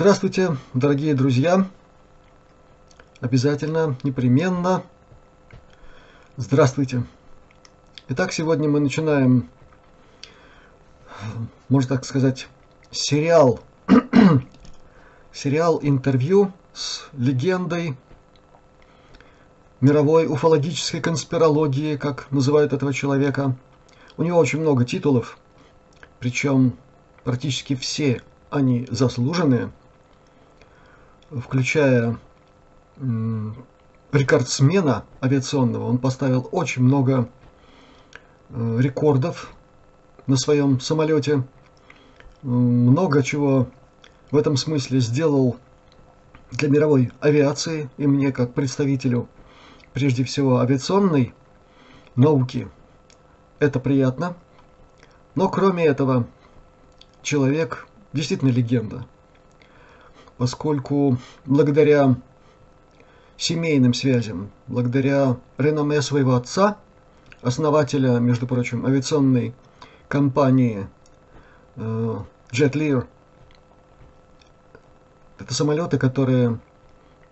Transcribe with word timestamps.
Здравствуйте, 0.00 0.56
дорогие 0.72 1.14
друзья! 1.14 1.66
Обязательно, 3.20 3.98
непременно. 4.02 4.82
Здравствуйте! 6.38 7.04
Итак, 8.08 8.32
сегодня 8.32 8.66
мы 8.66 8.80
начинаем, 8.80 9.50
можно 11.68 11.96
так 11.96 12.06
сказать, 12.06 12.48
сериал, 12.90 13.60
сериал 15.34 15.78
интервью 15.82 16.50
с 16.72 17.06
легендой 17.12 17.94
мировой 19.82 20.26
уфологической 20.28 21.02
конспирологии, 21.02 21.96
как 21.96 22.26
называют 22.30 22.72
этого 22.72 22.94
человека. 22.94 23.54
У 24.16 24.22
него 24.22 24.38
очень 24.38 24.62
много 24.62 24.86
титулов, 24.86 25.36
причем 26.20 26.78
практически 27.22 27.74
все 27.74 28.22
они 28.48 28.86
заслуженные, 28.90 29.70
включая 31.30 32.18
рекордсмена 34.12 35.04
авиационного. 35.22 35.84
Он 35.84 35.98
поставил 35.98 36.48
очень 36.52 36.82
много 36.82 37.28
э, 38.50 38.76
рекордов 38.80 39.52
на 40.26 40.36
своем 40.36 40.80
самолете. 40.80 41.44
Много 42.42 43.22
чего 43.22 43.68
в 44.30 44.36
этом 44.36 44.56
смысле 44.56 45.00
сделал 45.00 45.56
для 46.50 46.68
мировой 46.68 47.12
авиации 47.20 47.90
и 47.96 48.06
мне 48.06 48.32
как 48.32 48.54
представителю 48.54 49.28
прежде 49.92 50.24
всего 50.24 50.58
авиационной 50.58 51.34
науки. 52.16 52.68
Это 53.58 53.78
приятно. 53.78 54.36
Но 55.34 55.48
кроме 55.48 55.84
этого, 55.84 56.26
человек 57.22 57.86
действительно 58.12 58.50
легенда, 58.50 59.06
поскольку 60.40 61.18
благодаря 61.44 62.16
семейным 63.36 63.92
связям, 63.92 64.50
благодаря 64.68 65.36
реноме 65.58 66.00
своего 66.00 66.34
отца, 66.34 66.78
основателя, 67.42 68.12
между 68.20 68.46
прочим, 68.46 68.86
авиационной 68.86 69.54
компании 70.08 70.86
э, 71.76 72.16
Jet 72.52 72.72
Lear, 72.72 73.06
это 75.38 75.52
самолеты, 75.52 75.98
которые 75.98 76.58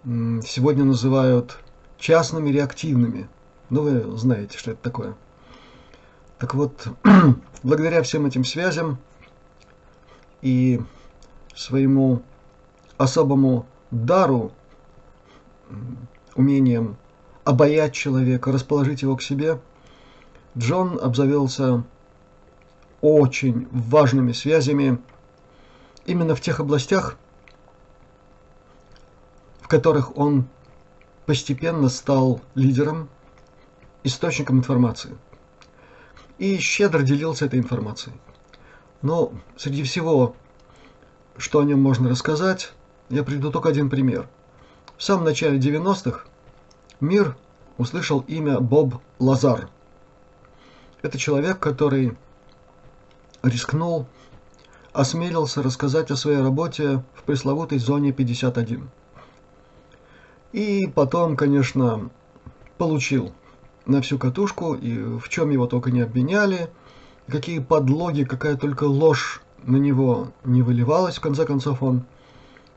сегодня 0.04 0.84
называют 0.84 1.60
частными 1.96 2.50
реактивными. 2.50 3.26
Ну, 3.70 3.84
вы 3.84 4.18
знаете, 4.18 4.58
что 4.58 4.72
это 4.72 4.82
такое. 4.82 5.14
Так 6.38 6.54
вот, 6.54 6.88
благодаря 7.62 8.02
всем 8.02 8.26
этим 8.26 8.44
связям 8.44 8.98
и 10.42 10.82
своему 11.54 12.22
особому 12.98 13.66
дару, 13.90 14.52
умением 16.34 16.96
обаять 17.44 17.94
человека, 17.94 18.52
расположить 18.52 19.02
его 19.02 19.16
к 19.16 19.22
себе, 19.22 19.58
Джон 20.56 20.98
обзавелся 21.00 21.84
очень 23.00 23.68
важными 23.70 24.32
связями 24.32 24.98
именно 26.04 26.34
в 26.34 26.40
тех 26.40 26.60
областях, 26.60 27.16
в 29.60 29.68
которых 29.68 30.16
он 30.16 30.46
постепенно 31.26 31.88
стал 31.88 32.40
лидером, 32.54 33.08
источником 34.02 34.58
информации. 34.58 35.16
И 36.38 36.58
щедро 36.58 37.02
делился 37.02 37.46
этой 37.46 37.58
информацией. 37.58 38.16
Но 39.02 39.32
среди 39.56 39.82
всего, 39.82 40.34
что 41.36 41.60
о 41.60 41.64
нем 41.64 41.80
можно 41.80 42.08
рассказать, 42.08 42.72
я 43.08 43.22
приведу 43.24 43.50
только 43.50 43.68
один 43.68 43.90
пример. 43.90 44.28
В 44.96 45.02
самом 45.02 45.24
начале 45.24 45.58
90-х 45.58 46.24
мир 47.00 47.36
услышал 47.76 48.20
имя 48.26 48.60
Боб 48.60 48.96
Лазар. 49.18 49.68
Это 51.02 51.18
человек, 51.18 51.58
который 51.58 52.16
рискнул, 53.42 54.06
осмелился 54.92 55.62
рассказать 55.62 56.10
о 56.10 56.16
своей 56.16 56.40
работе 56.40 57.04
в 57.14 57.22
пресловутой 57.22 57.78
зоне 57.78 58.12
51. 58.12 58.90
И 60.52 60.90
потом, 60.92 61.36
конечно, 61.36 62.10
получил 62.78 63.32
на 63.86 64.02
всю 64.02 64.18
катушку, 64.18 64.74
и 64.74 65.18
в 65.18 65.28
чем 65.28 65.50
его 65.50 65.66
только 65.66 65.90
не 65.90 66.00
обвиняли– 66.00 66.70
какие 67.28 67.58
подлоги, 67.58 68.24
какая 68.24 68.56
только 68.56 68.84
ложь 68.84 69.40
на 69.62 69.76
него 69.76 70.28
не 70.44 70.62
выливалась. 70.62 71.16
В 71.16 71.20
конце 71.20 71.44
концов, 71.44 71.82
он 71.82 72.04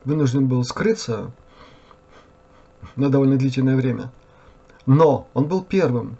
вынужден 0.04 0.46
был 0.46 0.64
скрыться 0.64 1.30
на 2.96 3.08
довольно 3.08 3.36
длительное 3.36 3.76
время. 3.76 4.10
Но 4.86 5.28
он 5.34 5.46
был 5.46 5.62
первым, 5.62 6.16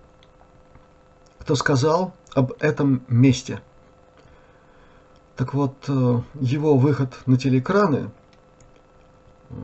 кто 1.39 1.55
сказал 1.55 2.15
об 2.35 2.53
этом 2.61 3.03
месте. 3.09 3.61
Так 5.37 5.55
вот, 5.55 5.75
э, 5.89 6.21
его 6.41 6.77
выход 6.77 7.19
на 7.27 7.37
телеэкраны 7.37 8.11
э, 9.51 9.55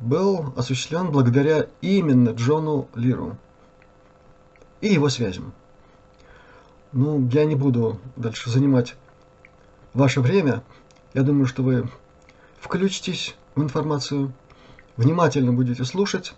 был 0.00 0.52
осуществлен 0.56 1.10
благодаря 1.10 1.66
именно 1.80 2.30
Джону 2.30 2.88
Лиру 2.94 3.36
и 4.80 4.88
его 4.88 5.08
связям. 5.08 5.52
Ну, 6.92 7.28
я 7.32 7.44
не 7.44 7.54
буду 7.54 7.98
дальше 8.16 8.50
занимать 8.50 8.96
ваше 9.94 10.20
время. 10.20 10.62
Я 11.14 11.22
думаю, 11.22 11.46
что 11.46 11.62
вы 11.62 11.88
включитесь 12.60 13.36
информацию, 13.56 14.32
внимательно 14.96 15.52
будете 15.52 15.84
слушать. 15.84 16.34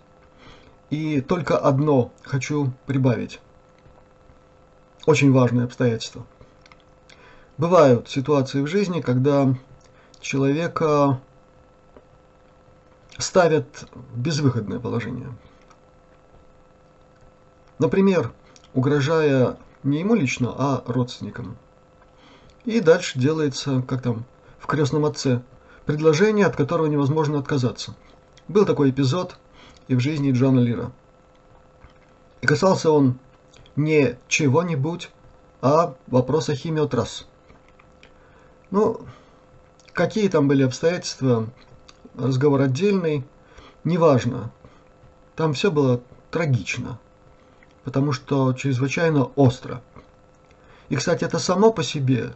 И 0.90 1.20
только 1.20 1.56
одно 1.56 2.12
хочу 2.22 2.72
прибавить. 2.86 3.40
Очень 5.06 5.32
важное 5.32 5.64
обстоятельство. 5.64 6.26
Бывают 7.58 8.08
ситуации 8.08 8.60
в 8.60 8.66
жизни, 8.66 9.00
когда 9.00 9.54
человека 10.20 11.20
ставят 13.18 13.84
в 14.12 14.18
безвыходное 14.18 14.78
положение. 14.78 15.28
Например, 17.78 18.32
угрожая 18.74 19.56
не 19.82 20.00
ему 20.00 20.14
лично, 20.14 20.54
а 20.56 20.82
родственникам. 20.86 21.56
И 22.64 22.80
дальше 22.80 23.18
делается, 23.18 23.82
как 23.82 24.02
там, 24.02 24.24
в 24.58 24.66
крестном 24.66 25.04
отце, 25.04 25.42
предложение, 25.86 26.46
от 26.46 26.56
которого 26.56 26.86
невозможно 26.86 27.38
отказаться. 27.38 27.94
Был 28.48 28.66
такой 28.66 28.90
эпизод 28.90 29.36
и 29.88 29.94
в 29.94 30.00
жизни 30.00 30.32
Джона 30.32 30.60
Лира. 30.60 30.92
И 32.40 32.46
касался 32.46 32.90
он 32.90 33.18
не 33.76 34.18
чего-нибудь, 34.28 35.10
а 35.60 35.94
вопроса 36.08 36.54
химиотрасс. 36.54 37.26
Ну, 38.70 39.00
какие 39.92 40.28
там 40.28 40.48
были 40.48 40.62
обстоятельства, 40.62 41.48
разговор 42.16 42.62
отдельный, 42.62 43.24
неважно. 43.84 44.50
Там 45.36 45.52
все 45.52 45.70
было 45.70 46.00
трагично 46.30 46.98
потому 47.84 48.12
что 48.12 48.52
чрезвычайно 48.52 49.24
остро. 49.36 49.82
И, 50.88 50.96
кстати, 50.96 51.24
это 51.24 51.38
само 51.38 51.72
по 51.72 51.82
себе 51.82 52.34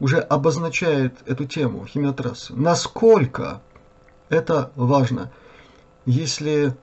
уже 0.00 0.18
обозначает 0.18 1.16
эту 1.26 1.44
тему 1.44 1.86
химиотрассы. 1.86 2.54
Насколько 2.54 3.60
это 4.28 4.70
важно, 4.74 5.30
если 6.06 6.74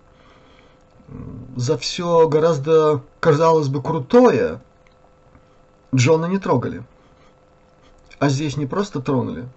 за 1.56 1.78
все 1.78 2.28
гораздо, 2.28 3.02
казалось 3.20 3.68
бы, 3.68 3.82
крутое 3.82 4.62
Джона 5.94 6.26
не 6.26 6.40
трогали. 6.40 6.84
А 8.20 8.30
здесь 8.30 8.56
не 8.56 8.66
просто 8.66 9.02
тронули, 9.02 9.50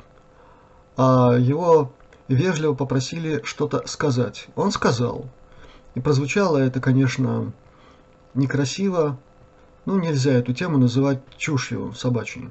а 0.97 1.35
его 1.39 1.93
вежливо 2.29 2.75
попросили 2.75 3.43
что-то 3.45 3.87
сказать. 3.87 4.49
Он 4.57 4.73
сказал. 4.73 5.27
И 5.95 6.01
прозвучало 6.01 6.59
это, 6.59 6.81
конечно, 6.81 7.53
некрасиво, 8.35 9.19
ну 9.85 10.01
нельзя 10.01 10.33
эту 10.33 10.55
тему 10.55 10.79
называть 10.79 11.21
чушью 11.37 11.93
собачьей. 11.93 12.51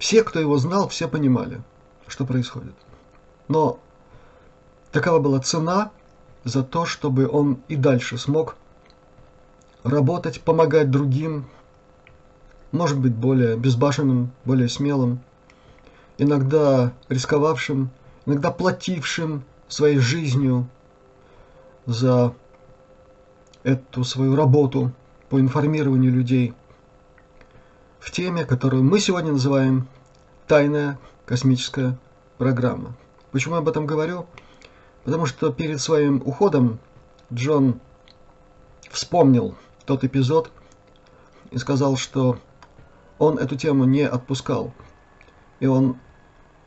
Все, 0.00 0.24
кто 0.24 0.40
его 0.40 0.56
знал, 0.56 0.88
все 0.88 1.06
понимали, 1.08 1.60
что 2.08 2.24
происходит. 2.24 2.72
Но 3.48 3.78
такова 4.92 5.18
была 5.18 5.40
цена 5.40 5.90
за 6.42 6.64
то, 6.64 6.86
чтобы 6.86 7.28
он 7.28 7.58
и 7.68 7.76
дальше 7.76 8.16
смог 8.16 8.56
работать, 9.84 10.40
помогать 10.40 10.90
другим, 10.90 11.44
может 12.72 12.98
быть, 12.98 13.14
более 13.14 13.58
безбашенным, 13.58 14.32
более 14.46 14.70
смелым, 14.70 15.20
иногда 16.16 16.94
рисковавшим, 17.10 17.90
иногда 18.24 18.50
платившим 18.50 19.44
своей 19.68 19.98
жизнью 19.98 20.66
за 21.84 22.32
эту 23.64 24.04
свою 24.04 24.34
работу 24.34 24.92
по 25.28 25.38
информированию 25.38 26.10
людей 26.10 26.54
в 28.00 28.10
теме, 28.10 28.44
которую 28.44 28.82
мы 28.82 28.98
сегодня 28.98 29.32
называем 29.32 29.86
«Тайная 30.46 30.98
космическая 31.26 31.98
программа. 32.38 32.96
Почему 33.30 33.54
я 33.54 33.60
об 33.60 33.68
этом 33.68 33.86
говорю? 33.86 34.26
Потому 35.04 35.26
что 35.26 35.52
перед 35.52 35.80
своим 35.80 36.22
уходом 36.24 36.80
Джон 37.32 37.78
вспомнил 38.90 39.54
тот 39.84 40.02
эпизод 40.02 40.50
и 41.50 41.58
сказал, 41.58 41.96
что 41.96 42.38
он 43.18 43.38
эту 43.38 43.56
тему 43.56 43.84
не 43.84 44.02
отпускал. 44.02 44.72
И 45.60 45.66
он 45.66 45.98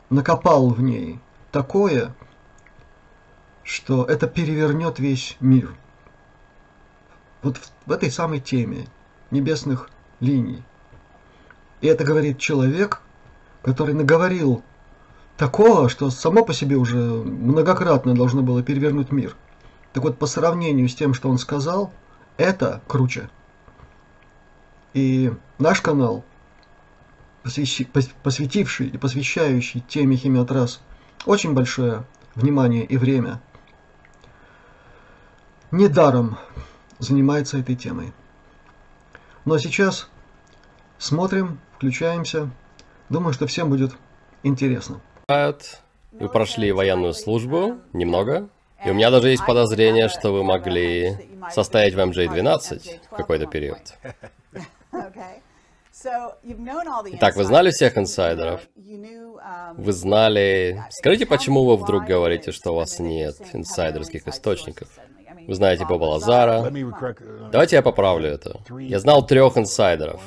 накопал 0.08 0.70
в 0.70 0.80
ней 0.80 1.18
такое, 1.50 2.14
что 3.64 4.04
это 4.04 4.28
перевернет 4.28 4.98
весь 5.00 5.36
мир. 5.40 5.74
Вот 7.42 7.58
в, 7.86 7.90
этой 7.90 8.10
самой 8.10 8.40
теме 8.40 8.86
небесных 9.30 9.90
линий. 10.20 10.62
И 11.84 11.86
это 11.86 12.02
говорит 12.02 12.38
человек, 12.38 13.02
который 13.60 13.92
наговорил 13.92 14.62
такого, 15.36 15.90
что 15.90 16.08
само 16.08 16.42
по 16.42 16.54
себе 16.54 16.76
уже 16.76 16.96
многократно 16.96 18.14
должно 18.14 18.40
было 18.40 18.62
перевернуть 18.62 19.12
мир. 19.12 19.36
Так 19.92 20.02
вот, 20.02 20.18
по 20.18 20.24
сравнению 20.24 20.88
с 20.88 20.94
тем, 20.94 21.12
что 21.12 21.28
он 21.28 21.36
сказал, 21.36 21.92
это 22.38 22.80
круче. 22.88 23.28
И 24.94 25.30
наш 25.58 25.82
канал, 25.82 26.24
посвятивший 27.42 28.86
и 28.86 28.96
посвящающий 28.96 29.84
теме 29.86 30.16
химиотрас 30.16 30.80
очень 31.26 31.52
большое 31.52 32.06
внимание 32.34 32.86
и 32.86 32.96
время, 32.96 33.42
недаром 35.70 36.38
занимается 36.98 37.58
этой 37.58 37.76
темой. 37.76 38.14
А 39.44 39.58
сейчас 39.58 40.08
смотрим, 40.98 41.60
включаемся. 41.76 42.50
Думаю, 43.08 43.32
что 43.32 43.46
всем 43.46 43.70
будет 43.70 43.92
интересно. 44.42 45.00
Вы 45.28 46.28
прошли 46.28 46.72
военную 46.72 47.12
службу 47.12 47.78
немного, 47.92 48.48
и 48.84 48.90
у 48.90 48.94
меня 48.94 49.10
даже 49.10 49.30
есть 49.30 49.44
подозрение, 49.44 50.08
что 50.08 50.32
вы 50.32 50.44
могли 50.44 51.16
состоять 51.50 51.94
в 51.94 51.98
MJ-12 51.98 53.00
в 53.10 53.16
какой-то 53.16 53.46
период. 53.46 53.78
Итак, 57.12 57.36
вы 57.36 57.44
знали 57.44 57.70
всех 57.70 57.96
инсайдеров? 57.96 58.60
Вы 58.76 59.92
знали... 59.92 60.84
Скажите, 60.90 61.24
почему 61.26 61.64
вы 61.64 61.76
вдруг 61.76 62.04
говорите, 62.04 62.52
что 62.52 62.72
у 62.72 62.76
вас 62.76 62.98
нет 62.98 63.36
инсайдерских 63.52 64.28
источников? 64.28 64.88
Вы 65.46 65.54
знаете 65.54 65.84
Боба 65.84 66.04
Лазара. 66.04 66.70
Давайте 67.52 67.76
я 67.76 67.82
поправлю 67.82 68.28
это. 68.28 68.60
Я 68.78 68.98
знал 68.98 69.26
трех 69.26 69.56
инсайдеров. 69.56 70.22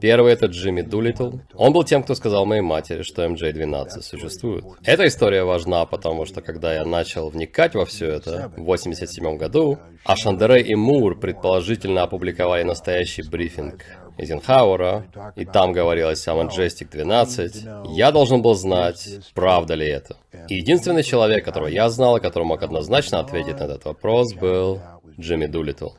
Первый 0.00 0.32
это 0.32 0.46
Джимми 0.46 0.82
Дулитл. 0.82 1.38
Он 1.54 1.72
был 1.72 1.84
тем, 1.84 2.02
кто 2.02 2.14
сказал 2.14 2.44
моей 2.44 2.60
матери, 2.60 3.02
что 3.02 3.24
MJ-12 3.24 4.02
существует. 4.02 4.64
Эта 4.82 5.06
история 5.06 5.44
важна, 5.44 5.86
потому 5.86 6.26
что 6.26 6.42
когда 6.42 6.74
я 6.74 6.84
начал 6.84 7.30
вникать 7.30 7.74
во 7.74 7.86
все 7.86 8.08
это 8.08 8.52
в 8.56 8.64
87 8.64 9.36
году, 9.38 9.78
а 10.04 10.16
Шандере 10.16 10.60
и 10.62 10.74
Мур 10.74 11.18
предположительно 11.18 12.02
опубликовали 12.02 12.64
настоящий 12.64 13.22
брифинг 13.22 13.84
Эйзенхауэра, 14.16 15.06
и 15.36 15.44
там 15.44 15.72
говорилось 15.72 16.26
о 16.28 16.32
Majestic 16.32 16.90
12, 16.90 17.66
я 17.90 18.12
должен 18.12 18.42
был 18.42 18.54
знать, 18.54 19.08
правда 19.34 19.74
ли 19.74 19.86
это. 19.86 20.16
И 20.48 20.56
единственный 20.56 21.02
человек, 21.02 21.44
которого 21.44 21.68
я 21.68 21.88
знал, 21.88 22.16
и 22.16 22.20
который 22.20 22.44
мог 22.44 22.62
однозначно 22.62 23.20
ответить 23.20 23.58
на 23.58 23.64
этот 23.64 23.84
вопрос, 23.84 24.34
был 24.34 24.80
Джимми 25.18 25.46
Дулитл. 25.46 25.90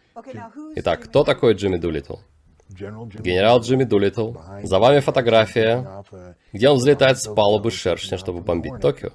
Итак, 0.75 1.03
кто 1.03 1.23
такой 1.23 1.53
Джимми 1.55 1.77
Дулитл? 1.77 2.15
Генерал 2.69 3.61
Джимми 3.61 3.83
Дулитл. 3.83 4.33
За 4.63 4.79
вами 4.79 4.99
фотография, 4.99 6.03
где 6.51 6.69
он 6.69 6.77
взлетает 6.77 7.19
с 7.19 7.27
палубы 7.33 7.69
шершня, 7.71 8.17
чтобы 8.17 8.41
бомбить 8.41 8.79
Токио. 8.81 9.11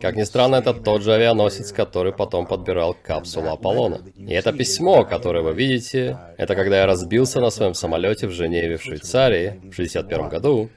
Как 0.00 0.16
ни 0.16 0.22
странно, 0.22 0.56
это 0.56 0.72
тот 0.72 1.02
же 1.02 1.12
авианосец, 1.12 1.72
который 1.72 2.12
потом 2.12 2.46
подбирал 2.46 2.94
капсулу 2.94 3.50
Аполлона. 3.50 4.00
И 4.16 4.32
это 4.32 4.52
письмо, 4.52 5.04
которое 5.04 5.42
вы 5.42 5.52
видите, 5.52 6.18
это 6.38 6.54
когда 6.54 6.78
я 6.78 6.86
разбился 6.86 7.40
на 7.40 7.50
своем 7.50 7.74
самолете 7.74 8.26
в 8.26 8.30
Женеве, 8.30 8.78
в 8.78 8.82
Швейцарии, 8.82 9.60
в 9.70 9.74
61 9.74 10.28
году, 10.28 10.70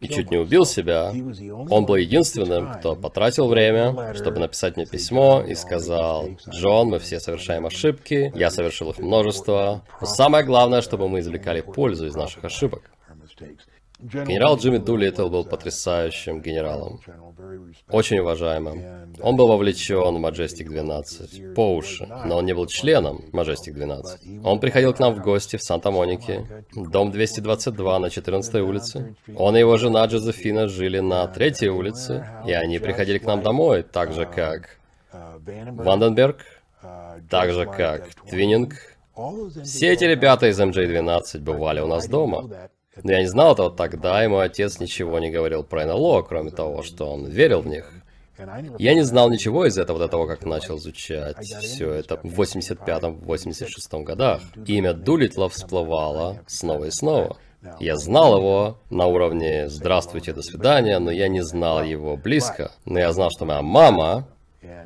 и 0.00 0.08
чуть 0.08 0.30
не 0.30 0.36
убил 0.36 0.64
себя, 0.64 1.10
он 1.10 1.86
был 1.86 1.96
единственным, 1.96 2.72
кто 2.74 2.94
потратил 2.94 3.48
время, 3.48 4.14
чтобы 4.14 4.40
написать 4.40 4.76
мне 4.76 4.86
письмо 4.86 5.42
и 5.46 5.54
сказал, 5.54 6.28
«Джон, 6.48 6.88
мы 6.88 6.98
все 6.98 7.20
совершаем 7.20 7.66
ошибки, 7.66 8.32
я 8.34 8.50
совершил 8.50 8.90
их 8.90 8.98
множество, 8.98 9.82
но 10.00 10.06
самое 10.06 10.44
главное, 10.44 10.82
чтобы 10.82 11.08
мы 11.08 11.20
извлекали 11.20 11.60
пользу 11.60 12.06
из 12.06 12.14
наших 12.14 12.44
ошибок». 12.44 12.82
Генерал 13.98 14.58
Джимми 14.58 14.76
Дулиттл 14.76 15.28
был 15.28 15.44
потрясающим 15.44 16.42
генералом, 16.42 17.00
очень 17.88 18.18
уважаемым. 18.18 19.14
Он 19.22 19.36
был 19.36 19.48
вовлечен 19.48 20.16
в 20.16 20.26
Majestic 20.26 20.64
12 20.64 21.54
по 21.54 21.74
уши, 21.74 22.06
но 22.26 22.36
он 22.36 22.44
не 22.44 22.54
был 22.54 22.66
членом 22.66 23.24
Majestic 23.32 23.72
12. 23.72 24.44
Он 24.44 24.60
приходил 24.60 24.92
к 24.92 24.98
нам 24.98 25.14
в 25.14 25.22
гости 25.22 25.56
в 25.56 25.62
Санта-Монике, 25.62 26.64
дом 26.74 27.10
222 27.10 27.98
на 27.98 28.10
14 28.10 28.54
улице. 28.56 29.16
Он 29.34 29.56
и 29.56 29.60
его 29.60 29.78
жена 29.78 30.04
Джозефина 30.04 30.68
жили 30.68 30.98
на 30.98 31.26
третьей 31.26 31.70
улице, 31.70 32.26
и 32.46 32.52
они 32.52 32.78
приходили 32.78 33.16
к 33.16 33.24
нам 33.24 33.42
домой, 33.42 33.82
так 33.82 34.12
же 34.12 34.26
как 34.26 34.76
Ванденберг, 35.12 36.44
так 37.30 37.50
же 37.52 37.64
как 37.64 38.10
Твининг. 38.28 38.74
Все 39.64 39.94
эти 39.94 40.04
ребята 40.04 40.48
из 40.48 40.60
MJ-12 40.60 41.40
бывали 41.40 41.80
у 41.80 41.86
нас 41.86 42.06
дома. 42.06 42.68
Но 43.02 43.12
я 43.12 43.20
не 43.20 43.26
знал 43.26 43.52
этого 43.52 43.70
тогда, 43.70 44.24
и 44.24 44.28
мой 44.28 44.46
отец 44.46 44.80
ничего 44.80 45.18
не 45.18 45.30
говорил 45.30 45.62
про 45.62 45.84
НЛО, 45.86 46.22
кроме 46.22 46.50
того, 46.50 46.82
что 46.82 47.10
он 47.12 47.26
верил 47.26 47.60
в 47.60 47.66
них. 47.66 47.92
Я 48.78 48.94
не 48.94 49.02
знал 49.02 49.30
ничего 49.30 49.66
из 49.66 49.78
этого 49.78 49.98
до 49.98 50.08
того, 50.08 50.26
как 50.26 50.44
начал 50.44 50.76
изучать 50.76 51.38
все 51.38 51.90
это 51.90 52.20
в 52.22 52.40
85-86 52.40 54.02
годах. 54.02 54.42
Имя 54.66 54.92
Дулитла 54.92 55.48
всплывало 55.48 56.40
снова 56.46 56.84
и 56.84 56.90
снова. 56.90 57.36
Я 57.80 57.96
знал 57.96 58.36
его 58.36 58.78
на 58.90 59.06
уровне 59.06 59.68
«здравствуйте, 59.68 60.32
до 60.32 60.42
свидания», 60.42 60.98
но 60.98 61.10
я 61.10 61.28
не 61.28 61.42
знал 61.42 61.82
его 61.82 62.16
близко. 62.16 62.72
Но 62.84 62.98
я 62.98 63.12
знал, 63.12 63.30
что 63.30 63.46
моя 63.46 63.62
мама 63.62 64.28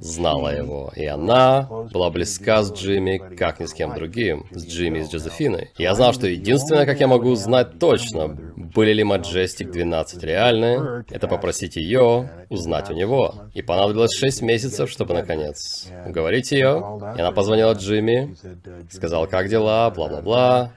знала 0.00 0.49
его, 0.56 0.92
и 0.96 1.04
она 1.04 1.68
была 1.92 2.10
близка 2.10 2.62
с 2.62 2.72
Джимми, 2.72 3.18
как 3.37 3.60
ни 3.60 3.66
с 3.66 3.75
кем 3.75 3.94
другим, 3.94 4.46
с 4.50 4.66
Джимми 4.66 5.00
и 5.00 5.04
с 5.04 5.10
Джозефиной. 5.10 5.70
Я 5.76 5.94
знал, 5.94 6.12
что 6.12 6.26
единственное, 6.26 6.87
как 6.87 7.00
я 7.00 7.06
могу 7.06 7.30
узнать 7.30 7.78
точно, 7.78 8.28
были 8.28 8.92
ли 8.92 9.02
Majestic 9.02 9.70
12 9.70 10.22
реальны, 10.25 11.04
это 11.10 11.28
попросить 11.28 11.76
ее 11.76 12.30
узнать 12.49 12.90
у 12.90 12.94
него. 12.94 13.34
И 13.54 13.62
понадобилось 13.62 14.14
6 14.14 14.42
месяцев, 14.42 14.90
чтобы, 14.90 15.14
наконец, 15.14 15.88
уговорить 16.06 16.52
ее. 16.52 17.00
И 17.16 17.20
она 17.20 17.32
позвонила 17.32 17.72
Джимми, 17.72 18.37
сказала, 18.90 19.26
как 19.26 19.49
дела, 19.49 19.90
бла-бла-бла. 19.90 20.72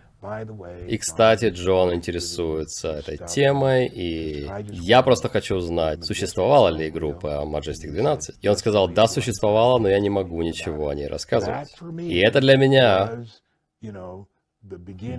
И, 0.88 0.98
кстати, 0.98 1.46
Джон 1.46 1.94
интересуется 1.94 2.90
этой 2.92 3.18
темой, 3.18 3.88
и 3.88 4.50
я 4.72 5.02
просто 5.02 5.30
хочу 5.30 5.56
узнать, 5.56 6.06
существовала 6.06 6.70
ли 6.70 6.90
группа 6.90 7.44
Majestic 7.46 7.92
12. 7.92 8.38
И 8.42 8.48
он 8.48 8.56
сказал, 8.56 8.88
да, 8.88 9.08
существовала, 9.08 9.80
но 9.80 9.90
я 9.90 10.00
не 10.00 10.10
могу 10.10 10.42
ничего 10.42 10.90
о 10.90 10.96
ней 10.96 11.08
рассказывать. 11.08 11.70
И 12.00 12.20
это 12.20 12.42
для 12.42 12.58
меня 12.58 13.26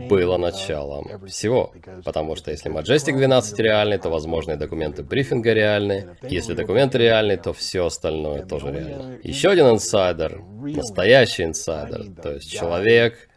было 0.09 0.39
началом 0.39 1.27
всего. 1.27 1.73
Потому 2.05 2.35
что 2.35 2.51
если 2.51 2.73
Majestic 2.73 3.17
12 3.17 3.59
реальный, 3.61 3.99
то 3.99 4.09
возможные 4.09 4.57
документы 4.57 5.03
брифинга 5.03 5.53
реальны. 5.53 6.17
Если 6.23 6.55
документы 6.55 6.99
реальны, 6.99 7.37
то 7.37 7.53
все 7.53 7.85
остальное 7.87 8.47
тоже 8.47 8.73
реально. 8.73 9.19
Еще 9.23 9.51
один 9.51 9.69
инсайдер, 9.69 10.41
настоящий 10.41 11.45
инсайдер, 11.45 12.07
то 12.23 12.33
есть 12.33 12.51
человек, 12.51 13.29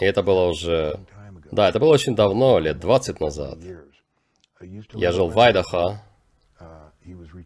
и 0.00 0.04
это 0.04 0.22
было 0.22 0.48
уже... 0.48 0.98
Да, 1.50 1.68
это 1.68 1.78
было 1.78 1.92
очень 1.92 2.14
давно, 2.14 2.58
лет 2.58 2.78
20 2.78 3.20
назад. 3.20 3.58
Я 4.94 5.12
жил 5.12 5.28
в 5.28 5.38
Айдахо. 5.38 6.02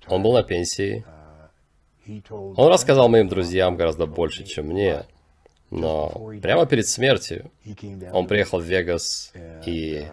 Он 0.08 0.22
был 0.22 0.32
на 0.32 0.42
пенсии. 0.42 1.04
Он 2.30 2.68
рассказал 2.68 3.08
моим 3.08 3.28
друзьям 3.28 3.76
гораздо 3.76 4.06
больше, 4.06 4.44
чем 4.44 4.66
мне. 4.66 5.06
Но 5.70 6.30
прямо 6.42 6.66
перед 6.66 6.86
смертью 6.86 7.50
он 8.12 8.26
приехал 8.28 8.60
в 8.60 8.64
Вегас 8.64 9.32
и 9.66 10.06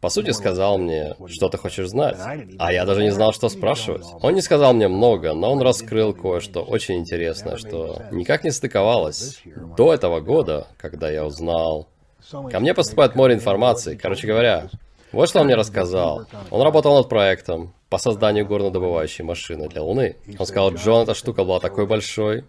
по 0.00 0.08
сути, 0.08 0.30
сказал 0.30 0.78
мне, 0.78 1.14
что 1.26 1.48
ты 1.48 1.58
хочешь 1.58 1.88
знать. 1.88 2.16
А 2.58 2.72
я 2.72 2.84
даже 2.86 3.02
не 3.02 3.10
знал, 3.10 3.32
что 3.32 3.48
спрашивать. 3.48 4.06
Он 4.22 4.34
не 4.34 4.40
сказал 4.40 4.72
мне 4.72 4.88
много, 4.88 5.34
но 5.34 5.52
он 5.52 5.60
раскрыл 5.60 6.14
кое-что 6.14 6.62
очень 6.62 6.96
интересное, 6.96 7.56
что 7.56 8.02
никак 8.10 8.44
не 8.44 8.50
стыковалось. 8.50 9.42
До 9.76 9.92
этого 9.92 10.20
года, 10.20 10.68
когда 10.78 11.10
я 11.10 11.24
узнал... 11.26 11.88
Ко 12.30 12.60
мне 12.60 12.74
поступает 12.74 13.16
море 13.16 13.34
информации. 13.34 13.96
Короче 13.96 14.26
говоря, 14.26 14.68
вот 15.12 15.28
что 15.28 15.40
он 15.40 15.46
мне 15.46 15.56
рассказал. 15.56 16.26
Он 16.50 16.62
работал 16.62 16.96
над 16.96 17.08
проектом 17.08 17.74
по 17.88 17.98
созданию 17.98 18.46
горнодобывающей 18.46 19.24
машины 19.24 19.68
для 19.68 19.82
Луны. 19.82 20.16
Он 20.38 20.46
сказал, 20.46 20.72
Джон, 20.74 21.02
эта 21.02 21.14
штука 21.14 21.44
была 21.44 21.58
такой 21.60 21.86
большой, 21.86 22.44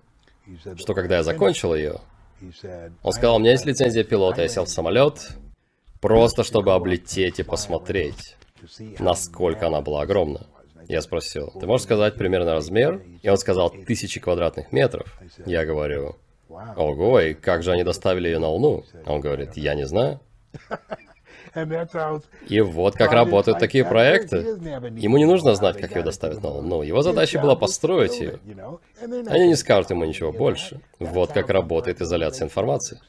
что 0.78 0.94
когда 0.94 1.18
я 1.18 1.24
закончил 1.24 1.74
ее, 1.74 2.00
он 3.04 3.12
сказал, 3.12 3.38
у 3.38 3.40
меня 3.40 3.52
есть 3.52 3.66
лицензия 3.66 4.04
пилота, 4.04 4.42
я 4.42 4.48
сел 4.48 4.66
в 4.66 4.70
самолет, 4.70 5.30
Просто 6.02 6.44
чтобы 6.44 6.74
облететь 6.74 7.40
и 7.40 7.44
посмотреть. 7.44 8.36
насколько 9.00 9.68
она 9.68 9.82
была 9.82 10.02
огромна. 10.02 10.48
Я 10.88 11.02
спросил, 11.02 11.52
ты 11.60 11.66
можешь 11.68 11.86
сказать 11.86 12.16
примерно 12.16 12.54
размер? 12.54 13.02
И 13.22 13.30
он 13.30 13.38
сказал, 13.38 13.70
тысячи 13.70 14.20
квадратных 14.20 14.72
метров. 14.72 15.20
Я 15.46 15.66
говорю, 15.66 16.18
ого, 16.50 17.20
и 17.22 17.34
как 17.34 17.64
же 17.64 17.72
они 17.72 17.84
доставили 17.84 18.28
ее 18.28 18.40
на 18.40 18.50
Луну? 18.50 18.84
Он 19.06 19.22
говорит, 19.22 19.58
я 19.58 19.74
не 19.76 19.86
знаю. 19.86 20.20
И 22.48 22.62
вот 22.62 22.96
как 22.96 23.12
работают 23.12 23.60
такие 23.60 23.84
проекты. 23.84 24.38
Ему 24.38 25.18
не 25.18 25.26
нужно 25.26 25.54
знать, 25.56 25.78
как 25.78 25.96
ее 25.96 26.04
доставят 26.04 26.42
на 26.42 26.50
Луну. 26.50 26.82
Его 26.82 27.02
задача 27.02 27.40
была 27.40 27.56
построить 27.56 28.20
ее. 28.20 28.40
Они 29.28 29.48
не 29.48 29.56
скажут 29.56 29.92
ему 29.92 30.06
ничего 30.06 30.32
больше. 30.32 30.82
Вот 31.00 31.32
как 31.32 31.50
работает 31.50 32.02
изоляция 32.02 32.46
информации. 32.46 33.00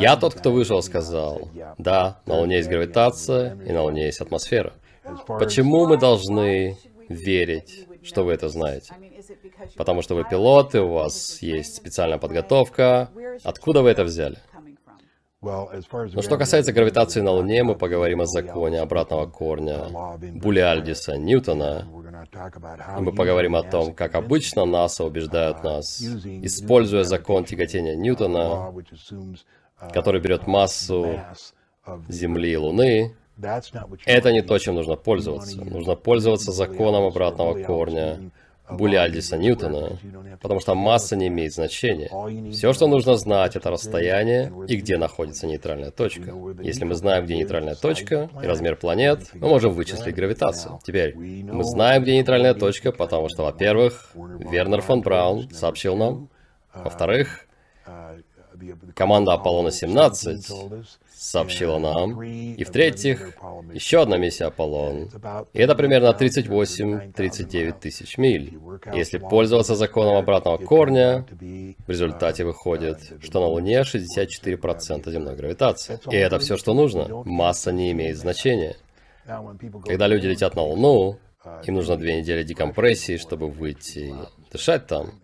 Я 0.00 0.16
тот, 0.16 0.34
кто 0.34 0.50
вышел, 0.52 0.82
сказал, 0.82 1.48
да, 1.78 2.20
на 2.26 2.34
Луне 2.36 2.56
есть 2.56 2.68
гравитация, 2.68 3.56
и 3.66 3.72
на 3.72 3.82
Луне 3.82 4.06
есть 4.06 4.20
атмосфера. 4.20 4.72
Почему 5.26 5.86
мы 5.86 5.96
должны 5.96 6.78
верить, 7.08 7.86
что 8.02 8.24
вы 8.24 8.32
это 8.32 8.48
знаете? 8.48 8.94
Потому 9.76 10.02
что 10.02 10.14
вы 10.14 10.24
пилоты, 10.24 10.80
у 10.80 10.92
вас 10.92 11.42
есть 11.42 11.76
специальная 11.76 12.18
подготовка. 12.18 13.10
Откуда 13.42 13.82
вы 13.82 13.90
это 13.90 14.04
взяли? 14.04 14.36
Но 15.42 16.22
что 16.22 16.38
касается 16.38 16.72
гравитации 16.72 17.20
на 17.20 17.32
Луне, 17.32 17.62
мы 17.64 17.74
поговорим 17.74 18.22
о 18.22 18.26
законе 18.26 18.80
обратного 18.80 19.26
корня 19.26 19.84
Булиальдиса 20.16 21.18
Ньютона. 21.18 21.86
И 22.98 23.02
мы 23.02 23.12
поговорим 23.12 23.54
о 23.54 23.62
том, 23.62 23.92
как 23.92 24.14
обычно 24.14 24.64
НАСА 24.64 25.04
убеждают 25.04 25.62
нас, 25.62 26.00
используя 26.00 27.04
закон 27.04 27.44
тяготения 27.44 27.94
Ньютона, 27.94 28.72
который 29.92 30.20
берет 30.20 30.46
массу 30.46 31.20
Земли 32.08 32.52
и 32.52 32.56
Луны, 32.56 33.14
это 34.04 34.32
не 34.32 34.42
то, 34.42 34.58
чем 34.58 34.76
нужно 34.76 34.96
пользоваться. 34.96 35.62
Нужно 35.64 35.96
пользоваться 35.96 36.52
законом 36.52 37.04
обратного 37.04 37.60
корня 37.62 38.30
Булиальдиса 38.70 39.36
Ньютона, 39.36 39.98
потому 40.40 40.60
что 40.60 40.74
масса 40.74 41.16
не 41.16 41.28
имеет 41.28 41.52
значения. 41.52 42.10
Все, 42.50 42.72
что 42.72 42.86
нужно 42.86 43.16
знать, 43.16 43.56
это 43.56 43.70
расстояние 43.70 44.50
и 44.68 44.76
где 44.76 44.96
находится 44.96 45.46
нейтральная 45.46 45.90
точка. 45.90 46.32
Если 46.62 46.84
мы 46.84 46.94
знаем, 46.94 47.24
где 47.24 47.36
нейтральная 47.36 47.74
точка 47.74 48.30
и 48.42 48.46
размер 48.46 48.76
планет, 48.76 49.30
мы 49.34 49.48
можем 49.48 49.72
вычислить 49.72 50.14
гравитацию. 50.14 50.78
Теперь, 50.82 51.14
мы 51.14 51.62
знаем, 51.64 52.04
где 52.04 52.14
нейтральная 52.14 52.54
точка, 52.54 52.90
потому 52.90 53.28
что, 53.28 53.42
во-первых, 53.42 54.10
Вернер 54.14 54.80
фон 54.80 55.02
Браун 55.02 55.50
сообщил 55.50 55.96
нам, 55.96 56.30
во-вторых, 56.72 57.46
команда 58.94 59.34
Аполлона-17 59.34 60.84
сообщила 61.16 61.78
нам. 61.78 62.22
И 62.22 62.62
в-третьих, 62.64 63.36
еще 63.72 64.02
одна 64.02 64.18
миссия 64.18 64.46
Аполлон. 64.46 65.10
И 65.52 65.58
это 65.58 65.74
примерно 65.74 66.08
38-39 66.08 67.80
тысяч 67.80 68.18
миль. 68.18 68.58
Если 68.92 69.18
пользоваться 69.18 69.74
законом 69.74 70.16
обратного 70.16 70.58
корня, 70.58 71.26
в 71.40 71.88
результате 71.88 72.44
выходит, 72.44 72.98
что 73.22 73.40
на 73.40 73.46
Луне 73.46 73.80
64% 73.80 75.10
земной 75.10 75.36
гравитации. 75.36 75.98
И 76.10 76.16
это 76.16 76.38
все, 76.38 76.56
что 76.56 76.74
нужно. 76.74 77.08
Масса 77.24 77.72
не 77.72 77.92
имеет 77.92 78.16
значения. 78.18 78.76
Когда 79.86 80.06
люди 80.06 80.26
летят 80.26 80.54
на 80.54 80.62
Луну, 80.62 81.18
им 81.64 81.74
нужно 81.74 81.96
две 81.96 82.20
недели 82.20 82.42
декомпрессии, 82.42 83.16
чтобы 83.16 83.48
выйти 83.48 84.14
дышать 84.50 84.86
там. 84.86 85.20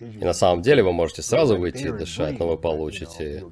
И 0.00 0.24
на 0.24 0.32
самом 0.32 0.62
деле 0.62 0.82
вы 0.82 0.92
можете 0.92 1.22
сразу 1.22 1.56
выйти 1.56 1.88
и 1.88 1.92
дышать, 1.92 2.38
но 2.38 2.48
вы 2.48 2.56
получите 2.56 3.44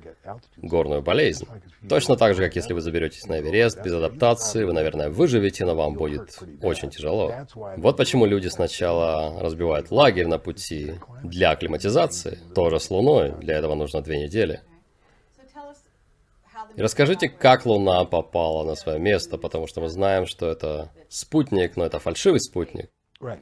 горную 0.56 1.02
болезнь. 1.02 1.46
Точно 1.88 2.16
так 2.16 2.34
же, 2.34 2.42
как 2.42 2.56
если 2.56 2.72
вы 2.72 2.80
заберетесь 2.80 3.26
на 3.26 3.40
Эверест 3.40 3.82
без 3.82 3.92
адаптации, 3.92 4.64
вы, 4.64 4.72
наверное, 4.72 5.10
выживете, 5.10 5.64
но 5.64 5.74
вам 5.74 5.94
будет 5.94 6.38
очень 6.62 6.90
тяжело. 6.90 7.34
Вот 7.76 7.96
почему 7.96 8.26
люди 8.26 8.48
сначала 8.48 9.40
разбивают 9.40 9.90
лагерь 9.90 10.26
на 10.26 10.38
пути 10.38 10.94
для 11.22 11.50
акклиматизации, 11.50 12.38
тоже 12.54 12.80
с 12.80 12.90
Луной, 12.90 13.32
для 13.32 13.56
этого 13.56 13.74
нужно 13.74 14.00
две 14.00 14.22
недели. 14.22 14.60
И 16.76 16.82
расскажите, 16.82 17.28
как 17.28 17.66
Луна 17.66 18.04
попала 18.04 18.64
на 18.64 18.74
свое 18.74 18.98
место, 18.98 19.38
потому 19.38 19.66
что 19.66 19.80
мы 19.80 19.88
знаем, 19.88 20.26
что 20.26 20.48
это 20.48 20.90
спутник, 21.08 21.76
но 21.76 21.84
это 21.84 21.98
фальшивый 21.98 22.40
спутник. 22.40 22.90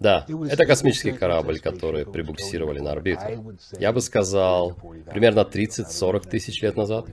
Да, 0.00 0.26
это 0.48 0.64
космический 0.64 1.12
корабль, 1.12 1.60
который 1.60 2.06
прибуксировали 2.06 2.80
на 2.80 2.92
орбиту. 2.92 3.56
Я 3.78 3.92
бы 3.92 4.00
сказал, 4.00 4.74
примерно 5.10 5.40
30-40 5.40 6.28
тысяч 6.28 6.62
лет 6.62 6.76
назад. 6.76 7.06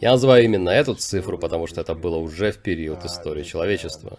Я 0.00 0.12
называю 0.12 0.44
именно 0.44 0.68
эту 0.68 0.94
цифру, 0.94 1.38
потому 1.38 1.66
что 1.66 1.80
это 1.80 1.94
было 1.94 2.16
уже 2.16 2.52
в 2.52 2.58
период 2.58 3.04
истории 3.04 3.42
человечества. 3.42 4.18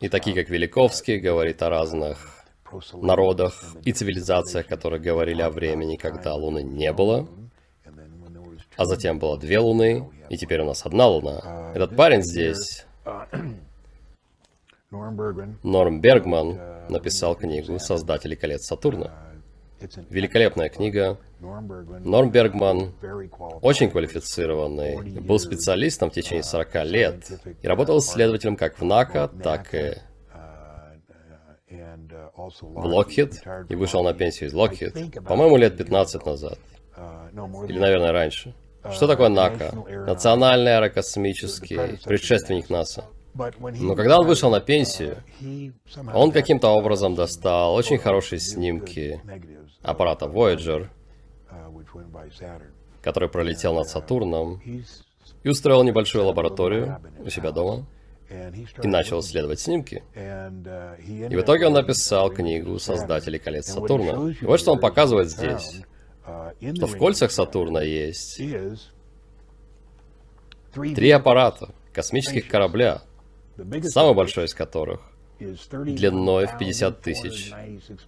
И 0.00 0.08
такие, 0.08 0.34
как 0.34 0.48
Великовский, 0.48 1.18
говорит 1.18 1.62
о 1.62 1.68
разных 1.68 2.44
народах 2.94 3.62
и 3.84 3.92
цивилизациях, 3.92 4.66
которые 4.66 5.00
говорили 5.00 5.42
о 5.42 5.50
времени, 5.50 5.96
когда 5.96 6.34
Луны 6.34 6.62
не 6.62 6.92
было, 6.92 7.28
а 8.76 8.84
затем 8.84 9.18
было 9.18 9.38
две 9.38 9.58
Луны, 9.58 10.10
и 10.30 10.36
теперь 10.36 10.60
у 10.62 10.64
нас 10.64 10.84
одна 10.86 11.06
Луна. 11.06 11.72
Этот 11.74 11.94
парень 11.94 12.22
здесь 12.22 12.86
Норм 15.62 16.00
Бергман 16.00 16.58
написал 16.88 17.34
книгу 17.36 17.78
«Создатели 17.78 18.34
колец 18.34 18.66
Сатурна». 18.66 19.12
Великолепная 20.08 20.68
книга. 20.70 21.18
Норм 21.40 22.30
Бергман 22.30 22.94
очень 23.60 23.90
квалифицированный, 23.90 25.20
был 25.20 25.38
специалистом 25.38 26.10
в 26.10 26.14
течение 26.14 26.42
40 26.42 26.84
лет 26.84 27.30
и 27.60 27.68
работал 27.68 27.98
исследователем 27.98 28.56
как 28.56 28.78
в 28.78 28.84
НАКА, 28.84 29.28
так 29.42 29.74
и 29.74 29.94
в 32.60 32.86
Локхит, 32.86 33.42
и 33.68 33.74
вышел 33.74 34.02
на 34.02 34.14
пенсию 34.14 34.48
из 34.48 34.54
Локхит, 34.54 34.94
по-моему, 35.24 35.56
лет 35.56 35.76
15 35.76 36.24
назад. 36.24 36.58
Или, 37.68 37.78
наверное, 37.78 38.12
раньше. 38.12 38.54
Что 38.92 39.06
такое 39.06 39.28
НАКА? 39.28 39.74
Национальный 40.06 40.76
аэрокосмический 40.78 41.98
предшественник 42.04 42.70
НАСА. 42.70 43.04
Но 43.36 43.94
когда 43.94 44.20
он 44.20 44.26
вышел 44.26 44.50
на 44.50 44.60
пенсию, 44.60 45.22
он 46.14 46.32
каким-то 46.32 46.68
образом 46.68 47.14
достал 47.14 47.74
очень 47.74 47.98
хорошие 47.98 48.38
снимки 48.38 49.20
аппарата 49.82 50.26
Voyager, 50.26 50.88
который 53.02 53.28
пролетел 53.28 53.74
над 53.74 53.88
Сатурном, 53.88 54.60
и 55.42 55.48
устроил 55.48 55.82
небольшую 55.82 56.24
лабораторию 56.24 57.00
у 57.18 57.30
себя 57.30 57.52
дома, 57.52 57.86
и 58.28 58.86
начал 58.86 59.20
исследовать 59.20 59.60
снимки. 59.60 60.02
И 60.14 61.36
в 61.36 61.40
итоге 61.40 61.66
он 61.66 61.74
написал 61.74 62.30
книгу 62.30 62.78
«Создатели 62.78 63.38
колец 63.38 63.66
Сатурна». 63.66 64.32
И 64.40 64.44
вот 64.44 64.58
что 64.58 64.72
он 64.72 64.80
показывает 64.80 65.30
здесь, 65.30 65.82
что 66.74 66.86
в 66.86 66.96
кольцах 66.96 67.30
Сатурна 67.30 67.82
есть 67.82 68.40
три 70.74 71.10
аппарата, 71.10 71.74
космических 71.92 72.48
корабля, 72.48 73.02
самый 73.82 74.14
большой 74.14 74.46
из 74.46 74.54
которых 74.54 75.00
длиной 75.38 76.46
в 76.46 76.58
50 76.58 77.00
тысяч 77.00 77.52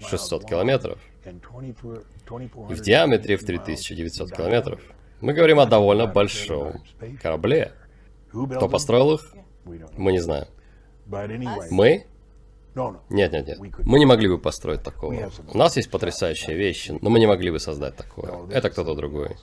600 0.01 0.45
километров 0.47 0.99
и 1.27 2.75
в 2.75 2.81
диаметре 2.81 3.37
в 3.37 3.45
3900 3.45 4.33
километров. 4.33 4.81
Мы 5.21 5.33
говорим 5.33 5.61
о 5.61 5.67
довольно 5.67 6.07
большом 6.07 6.83
корабле. 7.21 7.73
Кто 8.31 8.69
построил 8.69 9.15
их? 9.15 9.35
Мы 9.97 10.13
не 10.13 10.21
знаем. 10.21 10.47
Мы? 11.71 12.07
Нет, 13.11 13.33
нет, 13.33 13.47
нет. 13.47 13.59
Мы 13.85 13.99
не 13.99 14.07
могли 14.07 14.29
бы 14.29 14.39
построить 14.39 14.83
такого. 14.83 15.31
У 15.53 15.59
нас 15.59 15.77
есть 15.77 15.91
потрясающие 15.91 16.57
вещи, 16.57 16.97
но 17.01 17.11
мы 17.11 17.19
не 17.19 17.27
могли 17.27 17.51
бы 17.51 17.59
создать 17.59 17.97
такое. 17.97 18.47
Это 18.51 18.71
кто-то 18.71 18.95
другой. 18.95 19.37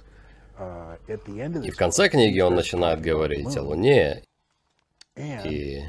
И 1.63 1.71
в 1.71 1.75
конце 1.75 2.07
книги 2.07 2.39
он 2.39 2.55
начинает 2.55 3.01
говорить 3.01 3.57
о 3.57 3.63
Луне 3.63 4.24
и 5.15 5.84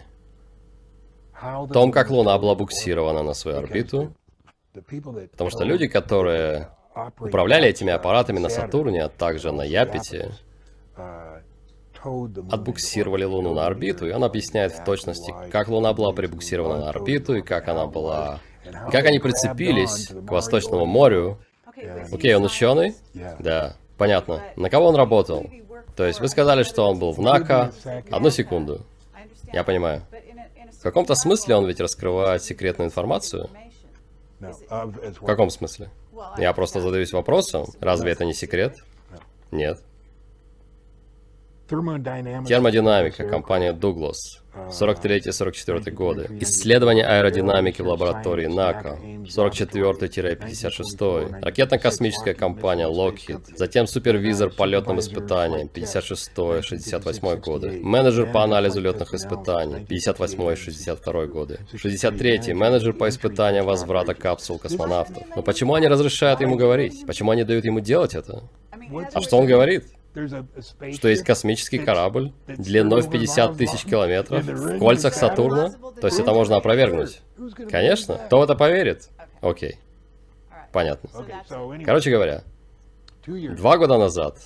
том, 1.73 1.93
как 1.93 2.11
Луна 2.11 2.39
была 2.39 2.55
буксирована 2.55 3.23
на 3.23 3.35
свою 3.35 3.59
орбиту, 3.59 4.15
потому 4.73 5.51
что 5.51 5.65
люди, 5.65 5.87
которые 5.89 6.69
управляли 7.19 7.69
этими 7.69 7.93
аппаратами 7.93 8.39
на 8.39 8.49
Сатурне, 8.49 9.05
а 9.05 9.09
также 9.09 9.53
на 9.53 9.63
Япите, 9.63 10.33
отбуксировали 12.51 13.25
Луну 13.25 13.53
на 13.55 13.67
орбиту, 13.67 14.07
и 14.07 14.13
он 14.13 14.23
объясняет 14.25 14.73
в 14.73 14.85
точности, 14.85 15.35
как 15.51 15.69
Луна 15.69 15.93
была 15.93 16.13
прибуксирована 16.13 16.79
на 16.79 16.89
орбиту, 16.91 17.35
и 17.37 17.43
как 17.43 17.69
она 17.69 17.87
была... 17.87 18.41
Как 18.91 19.07
они 19.07 19.19
прицепились 19.19 20.09
к 20.09 20.31
Восточному 20.31 20.87
морю. 20.87 21.39
Окей, 22.13 22.35
он 22.35 22.45
ученый? 22.45 22.95
Да, 23.39 23.77
понятно. 23.97 24.43
На 24.57 24.71
кого 24.71 24.87
он 24.87 24.97
работал? 24.97 25.47
То 25.97 26.05
есть 26.05 26.21
вы 26.21 26.29
сказали, 26.29 26.63
что 26.63 26.89
он 26.89 26.99
был 26.99 27.13
в 27.13 27.21
НАКА. 27.21 27.73
Одну 28.11 28.31
секунду. 28.31 28.81
Я 29.53 29.65
понимаю. 29.65 30.03
В 30.79 30.83
каком-то 30.83 31.15
смысле 31.15 31.57
он 31.57 31.67
ведь 31.67 31.81
раскрывает 31.81 32.43
секретную 32.43 32.89
информацию? 32.89 33.49
В 34.39 35.25
каком 35.25 35.51
смысле? 35.51 35.91
Я 36.39 36.53
просто 36.53 36.81
задаюсь 36.81 37.13
вопросом, 37.13 37.67
разве 37.81 38.13
это 38.13 38.25
не 38.25 38.35
секрет? 38.35 38.77
Нет. 39.51 39.83
Термодинамика, 42.49 43.29
компания 43.29 43.73
Douglas. 43.73 44.41
43-44 44.71 45.91
годы. 45.91 46.29
Исследование 46.41 47.05
аэродинамики 47.05 47.83
в 47.83 47.89
лаборатории 47.89 48.47
НАКО. 48.47 48.99
44-56. 49.25 51.43
Ракетно-космическая 51.43 52.35
компания 52.35 52.89
Lockheed. 52.89 53.57
Затем 53.57 53.87
супервизор 53.87 54.51
по 54.51 54.65
летным 54.65 55.01
испытаниям. 55.01 55.69
56-68 55.73 57.41
годы. 57.41 57.81
Менеджер 57.83 58.33
по 58.33 58.43
анализу 58.43 58.81
летных 58.81 59.15
испытаний. 59.15 59.87
58-62 59.89 61.27
годы. 61.27 61.59
63-й. 61.73 62.55
Менеджер 62.55 62.93
по 62.93 63.09
испытаниям 63.09 63.67
возврата 63.67 64.15
капсул 64.15 64.59
космонавтов. 64.59 65.23
Но 65.35 65.43
почему 65.43 65.75
они 65.75 65.89
разрешают 65.89 66.41
ему 66.41 66.57
говорить? 66.57 67.05
Почему 67.07 67.31
они 67.31 67.45
дают 67.45 67.65
ему 67.65 67.81
делать 67.81 68.15
это? 68.15 68.43
А 69.15 69.21
что 69.21 69.39
он 69.39 69.47
говорит? 69.47 69.85
Что 70.95 71.09
есть 71.09 71.25
космический 71.25 71.79
корабль 71.79 72.33
длиной 72.47 73.03
в 73.03 73.11
50 73.11 73.57
тысяч 73.57 73.85
километров 73.85 74.45
в 74.45 74.79
кольцах 74.79 75.15
Сатурна? 75.15 75.75
То 76.01 76.07
есть 76.07 76.19
это 76.19 76.33
можно 76.33 76.57
опровергнуть? 76.57 77.21
Конечно. 77.71 78.17
Кто 78.27 78.41
в 78.41 78.43
это 78.43 78.55
поверит? 78.55 79.11
Окей. 79.41 79.79
Понятно. 80.73 81.11
Короче 81.85 82.11
говоря, 82.11 82.43
два 83.27 83.77
года 83.79 83.99
назад 83.99 84.39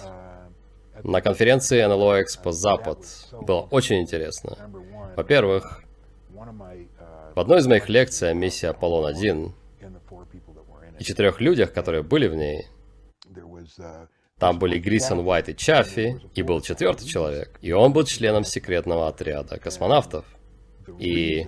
на 1.02 1.20
конференции 1.20 1.82
НЛО 1.84 2.22
Экспо 2.22 2.52
Запад 2.52 2.98
было 3.32 3.62
очень 3.70 4.00
интересно. 4.00 4.56
Во-первых, 5.16 5.84
в 6.28 7.40
одной 7.40 7.60
из 7.60 7.66
моих 7.66 7.88
лекций 7.88 8.30
о 8.30 8.34
миссии 8.34 8.66
Аполлон-1 8.66 9.52
и 10.98 11.04
четырех 11.04 11.40
людях, 11.40 11.72
которые 11.72 12.02
были 12.02 12.28
в 12.28 12.34
ней, 12.34 12.66
там 14.40 14.58
были 14.58 14.78
Грисон, 14.78 15.20
Уайт 15.20 15.50
и 15.50 15.56
Чаффи, 15.56 16.18
и 16.34 16.42
был 16.42 16.62
четвертый 16.62 17.06
человек. 17.06 17.58
И 17.60 17.72
он 17.72 17.92
был 17.92 18.04
членом 18.04 18.44
секретного 18.44 19.06
отряда 19.06 19.58
космонавтов. 19.58 20.24
И 20.98 21.46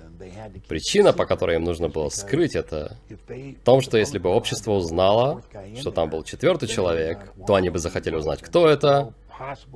причина, 0.69 1.13
по 1.15 1.25
которой 1.25 1.57
им 1.57 1.65
нужно 1.65 1.89
было 1.89 2.11
скрыть 2.11 2.55
это, 2.55 2.99
в 3.09 3.65
том, 3.65 3.81
что 3.81 3.97
если 3.97 4.19
бы 4.19 4.29
общество 4.29 4.73
узнало, 4.73 5.43
что 5.81 5.91
там 5.91 6.11
был 6.11 6.23
четвертый 6.23 6.69
человек, 6.69 7.33
то 7.47 7.55
они 7.55 7.71
бы 7.71 7.79
захотели 7.79 8.15
узнать, 8.15 8.43
кто 8.43 8.69
это, 8.69 9.15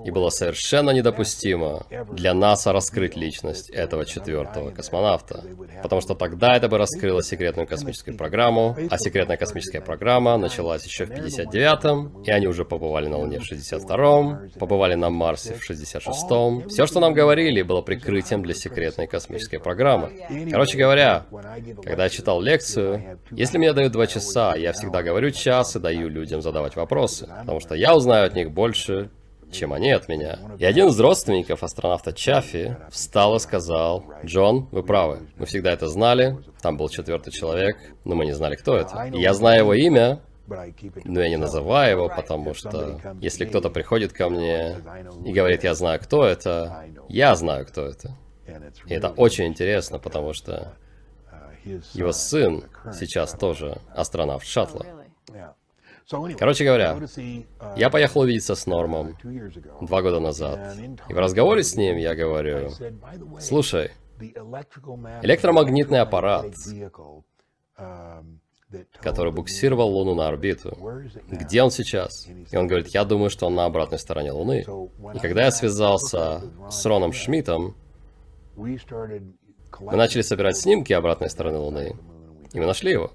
и 0.05 0.11
было 0.11 0.31
совершенно 0.31 0.91
недопустимо 0.91 1.87
для 2.13 2.35
НАСА 2.35 2.73
раскрыть 2.73 3.17
личность 3.17 3.71
этого 3.71 4.05
четвертого 4.05 4.71
космонавта. 4.71 5.45
Потому 5.83 6.01
что 6.01 6.15
тогда 6.15 6.57
это 6.57 6.69
бы 6.69 6.79
раскрыло 6.79 7.23
секретную 7.23 7.67
космическую 7.67 8.17
программу, 8.17 8.77
а 8.91 8.99
секретная 8.99 9.37
космическая 9.37 9.81
программа 9.81 10.37
началась 10.37 10.85
еще 10.85 11.07
в 11.07 11.11
59-м, 11.11 12.23
и 12.23 12.31
они 12.31 12.47
уже 12.47 12.65
побывали 12.65 13.09
на 13.09 13.19
Луне 13.19 13.41
в 13.41 13.51
62-м, 13.51 14.51
побывали 14.59 14.95
на 14.95 15.11
Марсе 15.11 15.55
в 15.55 15.71
66-м. 15.71 16.69
Все, 16.69 16.87
что 16.87 17.01
нам 17.01 17.15
говорили, 17.15 17.63
было 17.63 17.83
прикрытием 17.83 18.43
для 18.43 18.55
секретной 18.55 19.07
космической 19.07 19.59
программы. 19.59 20.13
Короче 20.51 20.79
говоря, 20.79 21.27
когда 21.83 22.05
я 22.05 22.09
читал 22.09 22.41
лекцию, 22.41 23.19
если 23.31 23.59
мне 23.59 23.73
дают 23.73 23.93
два 23.93 24.07
часа, 24.07 24.55
я 24.57 24.73
всегда 24.73 25.03
говорю 25.03 25.31
час 25.31 25.77
и 25.77 25.81
даю 25.81 26.09
людям 26.09 26.43
задавать 26.43 26.77
вопросы, 26.77 27.27
потому 27.41 27.61
что 27.61 27.75
я 27.75 27.95
узнаю 27.95 28.27
от 28.27 28.35
них 28.35 28.51
больше, 28.51 29.11
чем 29.57 29.73
они 29.73 29.91
от 29.91 30.09
меня. 30.09 30.39
И 30.59 30.65
один 30.65 30.89
из 30.89 31.01
родственников 31.01 31.63
астронавта 31.63 32.13
Чаффи 32.13 32.77
встал 32.91 33.37
и 33.37 33.41
сказал, 33.41 34.05
«Джон, 34.25 34.69
вы 34.71 34.83
правы, 34.83 35.21
мы 35.37 35.47
всегда 35.47 35.73
это 35.73 35.89
знали, 35.89 36.37
там 36.63 36.77
был 36.77 36.89
четвертый 36.89 37.33
человек, 37.33 37.77
но 38.05 38.15
мы 38.15 38.25
не 38.25 38.33
знали, 38.33 38.57
кто 38.57 38.77
это. 38.77 39.11
Я 39.13 39.35
знаю 39.35 39.61
его 39.61 39.75
имя, 39.75 40.21
но 41.05 41.21
я 41.21 41.29
не 41.29 41.37
называю 41.37 41.91
его, 41.91 42.09
потому 42.09 42.55
что 42.55 43.01
если 43.21 43.45
кто-то 43.45 43.71
приходит 43.71 44.13
ко 44.13 44.29
мне 44.29 44.77
и 45.25 45.33
говорит, 45.33 45.65
я 45.65 45.75
знаю, 45.75 46.01
кто 46.01 46.25
это, 46.25 46.85
я 47.09 47.35
знаю, 47.35 47.67
кто 47.67 47.87
это. 47.87 48.17
И 48.87 48.95
это 48.95 49.09
очень 49.09 49.47
интересно, 49.47 49.99
потому 49.99 50.33
что 50.33 50.75
его 51.95 52.13
сын 52.13 52.65
сейчас 52.93 53.33
тоже 53.33 53.79
астронавт 53.95 54.47
шаттла. 54.47 54.87
Короче 56.09 56.65
говоря, 56.65 56.99
я 57.77 57.91
поехал 57.91 58.21
увидеться 58.21 58.55
с 58.55 58.67
Нормом 58.67 59.17
два 59.81 60.03
года 60.03 60.21
назад. 60.21 60.77
И 61.09 61.13
в 61.13 61.19
разговоре 61.19 61.65
с 61.65 61.75
ним 61.75 61.97
я 61.97 62.15
говорю, 62.15 62.71
слушай, 63.41 63.91
электромагнитный 65.23 66.01
аппарат, 66.01 66.47
который 69.01 69.33
буксировал 69.33 69.89
Луну 69.91 70.15
на 70.15 70.29
орбиту. 70.29 70.77
Где 71.29 71.63
он 71.63 71.71
сейчас? 71.71 72.29
И 72.51 72.57
он 72.57 72.69
говорит, 72.69 72.89
я 72.89 73.05
думаю, 73.05 73.31
что 73.31 73.47
он 73.47 73.57
на 73.57 73.65
обратной 73.65 73.99
стороне 73.99 74.31
Луны. 74.31 74.65
И 75.15 75.19
когда 75.19 75.45
я 75.45 75.51
связался 75.51 76.43
с 76.71 76.87
Роном 76.87 77.13
Шмидтом, 77.13 77.75
мы 78.57 79.97
начали 79.97 80.23
собирать 80.23 80.57
снимки 80.57 80.93
обратной 80.93 81.31
стороны 81.31 81.59
Луны, 81.59 81.97
и 82.53 82.61
мы 82.61 82.67
нашли 82.67 82.93
его. 82.93 83.11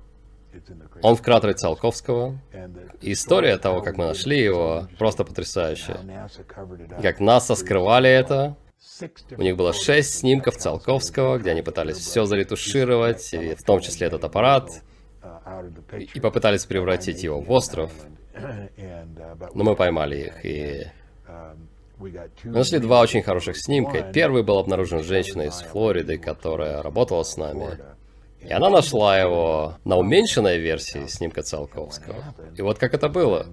Он 1.02 1.16
в 1.16 1.22
кратере 1.22 1.54
Циолковского. 1.54 2.40
История 3.02 3.58
того, 3.58 3.82
как 3.82 3.98
мы 3.98 4.06
нашли 4.06 4.40
его, 4.40 4.88
просто 4.98 5.24
потрясающая. 5.24 6.30
Как 7.02 7.20
НАСА 7.20 7.56
скрывали 7.56 8.10
это. 8.10 8.58
У 9.38 9.42
них 9.42 9.58
было 9.58 9.74
шесть 9.74 10.20
снимков 10.20 10.58
Циолковского, 10.58 11.38
где 11.38 11.52
они 11.52 11.62
пытались 11.62 11.98
все 11.98 12.26
заретушировать, 12.26 13.34
и 13.34 13.56
в 13.56 13.64
том 13.64 13.80
числе 13.80 14.08
этот 14.08 14.24
аппарат, 14.24 14.70
и 16.14 16.20
попытались 16.20 16.66
превратить 16.66 17.24
его 17.24 17.42
в 17.42 17.52
остров. 17.52 17.92
Но 19.54 19.64
мы 19.64 19.76
поймали 19.76 20.18
их, 20.18 20.46
и 20.46 20.88
мы 21.98 22.12
нашли 22.44 22.80
два 22.80 23.02
очень 23.02 23.22
хороших 23.22 23.58
снимка. 23.58 24.02
Первый 24.14 24.44
был 24.44 24.58
обнаружен 24.58 25.04
женщиной 25.04 25.48
из 25.48 25.62
Флориды, 25.62 26.18
которая 26.18 26.82
работала 26.82 27.24
с 27.24 27.38
нами. 27.38 27.78
И 28.48 28.52
она 28.52 28.70
нашла 28.70 29.20
его 29.20 29.76
на 29.86 29.98
уменьшенной 29.98 30.58
версии 30.58 31.06
снимка 31.08 31.44
Циолковского. 31.44 32.16
И 32.56 32.62
вот 32.62 32.80
как 32.80 32.94
это 32.94 33.10
было. 33.10 33.48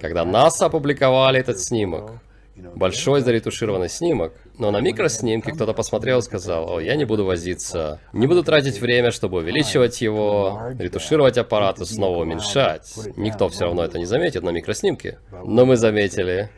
Когда 0.00 0.24
НАСА 0.24 0.66
опубликовали 0.66 1.40
этот 1.40 1.60
снимок, 1.60 2.12
большой 2.56 3.20
заретушированный 3.20 3.88
снимок, 3.88 4.32
но 4.58 4.70
на 4.70 4.80
микроснимке 4.80 5.52
кто-то 5.52 5.72
посмотрел 5.74 6.18
и 6.18 6.22
сказал, 6.22 6.76
о, 6.76 6.80
я 6.80 6.96
не 6.96 7.04
буду 7.04 7.24
возиться, 7.24 8.00
не 8.12 8.26
буду 8.26 8.42
тратить 8.42 8.80
время, 8.80 9.10
чтобы 9.10 9.38
увеличивать 9.38 10.00
его, 10.00 10.60
ретушировать 10.78 11.38
аппарат 11.38 11.80
и 11.80 11.84
снова 11.84 12.18
уменьшать. 12.18 12.92
Никто 13.16 13.48
все 13.48 13.64
равно 13.64 13.84
это 13.84 13.98
не 13.98 14.06
заметит 14.06 14.42
на 14.42 14.50
микроснимке. 14.50 15.18
Но 15.44 15.66
мы 15.66 15.76
заметили. 15.76 16.50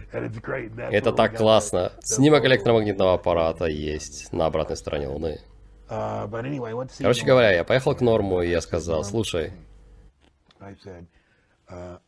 Это 0.91 1.13
так 1.13 1.37
классно. 1.37 1.93
Снимок 2.03 2.45
электромагнитного 2.45 3.15
аппарата 3.15 3.67
есть 3.67 4.33
на 4.33 4.47
обратной 4.47 4.77
стороне 4.77 5.09
Луны. 5.09 5.41
Uh, 5.89 6.89
Короче 6.99 7.25
говоря, 7.25 7.53
я 7.53 7.65
поехал 7.65 7.95
к 7.95 8.03
Норму, 8.03 8.43
и 8.43 8.51
я 8.51 8.61
сказал, 8.61 9.05
слушай, 9.05 9.53
uh, 10.61 11.99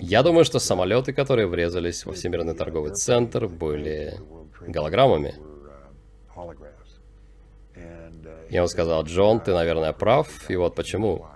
я 0.00 0.24
думаю, 0.24 0.44
что 0.44 0.58
самолеты, 0.58 1.12
которые 1.12 1.46
врезались 1.46 2.04
во 2.04 2.14
Всемирный 2.14 2.54
торговый 2.54 2.94
центр, 2.94 3.46
были 3.46 4.18
голограммами. 4.66 5.36
Uh, 6.34 6.56
и 8.50 8.58
он 8.58 8.68
сказал, 8.68 9.04
Джон, 9.04 9.40
ты, 9.40 9.54
наверное, 9.54 9.92
прав, 9.92 10.50
и 10.50 10.56
вот 10.56 10.74
почему. 10.74 11.26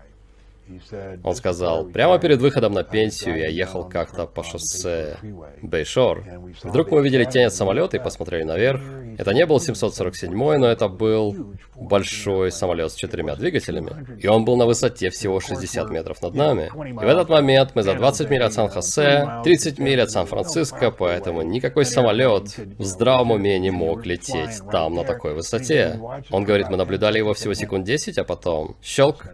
Он 1.24 1.34
сказал, 1.34 1.84
прямо 1.84 2.18
перед 2.18 2.40
выходом 2.40 2.72
на 2.72 2.82
пенсию 2.82 3.38
я 3.38 3.48
ехал 3.48 3.88
как-то 3.88 4.26
по 4.26 4.42
шоссе 4.42 5.16
Бейшор. 5.62 6.24
Вдруг 6.62 6.90
мы 6.90 6.98
увидели 6.98 7.24
тень 7.24 7.44
от 7.44 7.54
самолета 7.54 7.96
и 7.96 8.00
посмотрели 8.00 8.42
наверх. 8.42 8.80
Это 9.18 9.34
не 9.34 9.44
был 9.46 9.60
747, 9.60 10.32
но 10.32 10.66
это 10.66 10.88
был 10.88 11.54
большой 11.76 12.50
самолет 12.50 12.92
с 12.92 12.94
четырьмя 12.94 13.36
двигателями. 13.36 14.18
И 14.20 14.26
он 14.26 14.44
был 14.44 14.56
на 14.56 14.66
высоте 14.66 15.10
всего 15.10 15.40
60 15.40 15.90
метров 15.90 16.22
над 16.22 16.34
нами. 16.34 16.70
И 16.88 16.92
в 16.92 17.08
этот 17.08 17.28
момент 17.28 17.72
мы 17.74 17.82
за 17.82 17.94
20 17.94 18.30
миль 18.30 18.42
от 18.42 18.52
Сан-Хосе, 18.52 19.42
30 19.44 19.78
миль 19.78 20.00
от 20.00 20.10
Сан-Франциско, 20.10 20.90
поэтому 20.90 21.42
никакой 21.42 21.84
самолет 21.84 22.56
в 22.78 22.84
здравом 22.84 23.32
уме 23.32 23.58
не 23.58 23.70
мог 23.70 24.06
лететь 24.06 24.60
там 24.70 24.94
на 24.94 25.04
такой 25.04 25.34
высоте. 25.34 26.00
Он 26.30 26.44
говорит, 26.44 26.68
мы 26.70 26.76
наблюдали 26.76 27.18
его 27.18 27.34
всего 27.34 27.54
секунд 27.54 27.84
10, 27.84 28.18
а 28.18 28.24
потом 28.24 28.76
щелк, 28.82 29.26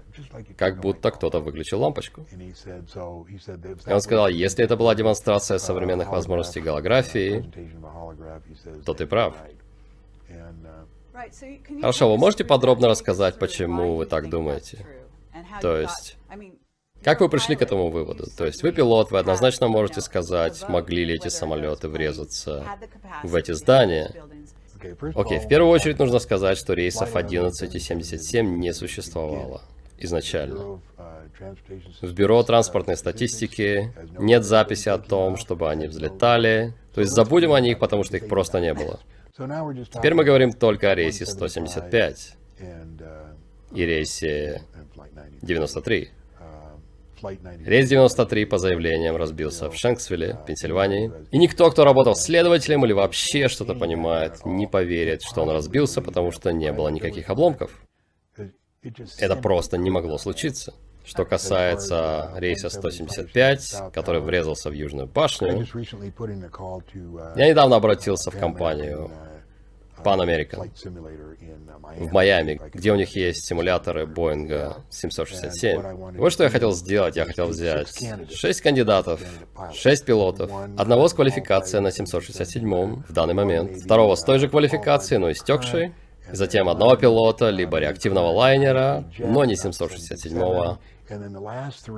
как 0.56 0.80
будто 0.80 1.10
кто-то 1.10 1.40
выключил 1.40 1.80
лампочку. 1.80 2.26
И 3.86 3.92
он 3.92 4.00
сказал, 4.00 4.28
если 4.28 4.64
это 4.64 4.76
была 4.76 4.94
демонстрация 4.94 5.58
современных 5.58 6.10
возможностей 6.10 6.60
голографии, 6.60 7.44
то 8.84 8.94
ты 8.94 9.06
прав. 9.06 9.34
Хорошо, 11.80 12.10
вы 12.10 12.18
можете 12.18 12.44
подробно 12.44 12.88
рассказать, 12.88 13.38
почему 13.38 13.96
вы 13.96 14.06
так 14.06 14.28
думаете? 14.28 14.86
То 15.60 15.76
есть, 15.76 16.16
как 17.02 17.20
вы 17.20 17.28
пришли 17.28 17.56
к 17.56 17.62
этому 17.62 17.90
выводу? 17.90 18.26
То 18.36 18.46
есть 18.46 18.62
вы 18.62 18.72
пилот, 18.72 19.10
вы 19.10 19.18
однозначно 19.18 19.68
можете 19.68 20.00
сказать, 20.00 20.68
могли 20.68 21.04
ли 21.04 21.14
эти 21.14 21.28
самолеты 21.28 21.88
врезаться 21.88 22.64
в 23.22 23.34
эти 23.34 23.52
здания. 23.52 24.14
Окей, 25.14 25.40
в 25.40 25.48
первую 25.48 25.70
очередь 25.72 25.98
нужно 25.98 26.18
сказать, 26.18 26.56
что 26.56 26.74
рейсов 26.74 27.16
11 27.16 27.74
и 27.74 27.78
77 27.78 28.58
не 28.58 28.72
существовало. 28.72 29.62
Изначально. 29.98 30.80
В 32.02 32.12
Бюро 32.12 32.42
транспортной 32.42 32.96
статистики 32.96 33.92
нет 34.18 34.44
записи 34.44 34.88
о 34.88 34.98
том, 34.98 35.36
чтобы 35.36 35.70
они 35.70 35.86
взлетали. 35.86 36.74
То 36.94 37.00
есть 37.00 37.12
забудем 37.12 37.52
о 37.52 37.60
них, 37.60 37.78
потому 37.78 38.04
что 38.04 38.16
их 38.16 38.28
просто 38.28 38.60
не 38.60 38.74
было. 38.74 38.98
Теперь 39.92 40.14
мы 40.14 40.24
говорим 40.24 40.52
только 40.52 40.90
о 40.90 40.94
рейсе 40.94 41.26
175 41.26 42.36
и 43.72 43.86
рейсе 43.86 44.62
93. 45.42 46.10
Рейс 47.64 47.88
93 47.88 48.44
по 48.44 48.58
заявлениям 48.58 49.16
разбился 49.16 49.70
в 49.70 49.76
Шенксвилле, 49.76 50.38
Пенсильвании. 50.46 51.10
И 51.32 51.38
никто, 51.38 51.70
кто 51.70 51.84
работал 51.84 52.14
следователем 52.14 52.84
или 52.84 52.92
вообще 52.92 53.48
что-то 53.48 53.74
понимает, 53.74 54.44
не 54.44 54.66
поверит, 54.66 55.22
что 55.22 55.42
он 55.42 55.50
разбился, 55.50 56.00
потому 56.00 56.30
что 56.32 56.52
не 56.52 56.72
было 56.72 56.88
никаких 56.88 57.28
обломков. 57.30 57.70
Это 59.18 59.36
просто 59.36 59.76
не 59.78 59.90
могло 59.90 60.18
случиться. 60.18 60.74
Что 61.04 61.24
касается 61.24 62.32
рейса 62.36 62.68
175, 62.68 63.92
который 63.94 64.20
врезался 64.20 64.68
в 64.68 64.74
Южную 64.74 65.06
башню, 65.06 65.66
я 67.36 67.48
недавно 67.48 67.76
обратился 67.76 68.30
в 68.30 68.38
компанию 68.38 69.10
Pan 70.04 70.20
American 70.20 70.70
в 71.96 72.12
Майами, 72.12 72.60
где 72.72 72.92
у 72.92 72.96
них 72.96 73.16
есть 73.16 73.46
симуляторы 73.46 74.06
Боинга 74.06 74.84
767. 74.90 76.16
Вот 76.16 76.32
что 76.32 76.44
я 76.44 76.50
хотел 76.50 76.72
сделать. 76.72 77.16
Я 77.16 77.24
хотел 77.24 77.46
взять 77.46 77.88
6 78.30 78.60
кандидатов, 78.60 79.20
6 79.72 80.04
пилотов, 80.04 80.52
одного 80.76 81.08
с 81.08 81.14
квалификацией 81.14 81.82
на 81.82 81.90
767 81.90 83.02
в 83.02 83.12
данный 83.12 83.34
момент, 83.34 83.78
второго 83.78 84.14
с 84.14 84.22
той 84.22 84.38
же 84.38 84.48
квалификацией, 84.48 85.18
но 85.18 85.32
истекшей, 85.32 85.94
затем 86.32 86.68
одного 86.68 86.96
пилота, 86.96 87.50
либо 87.50 87.78
реактивного 87.78 88.30
лайнера, 88.32 89.04
но 89.18 89.44
не 89.44 89.56
767 89.56 90.76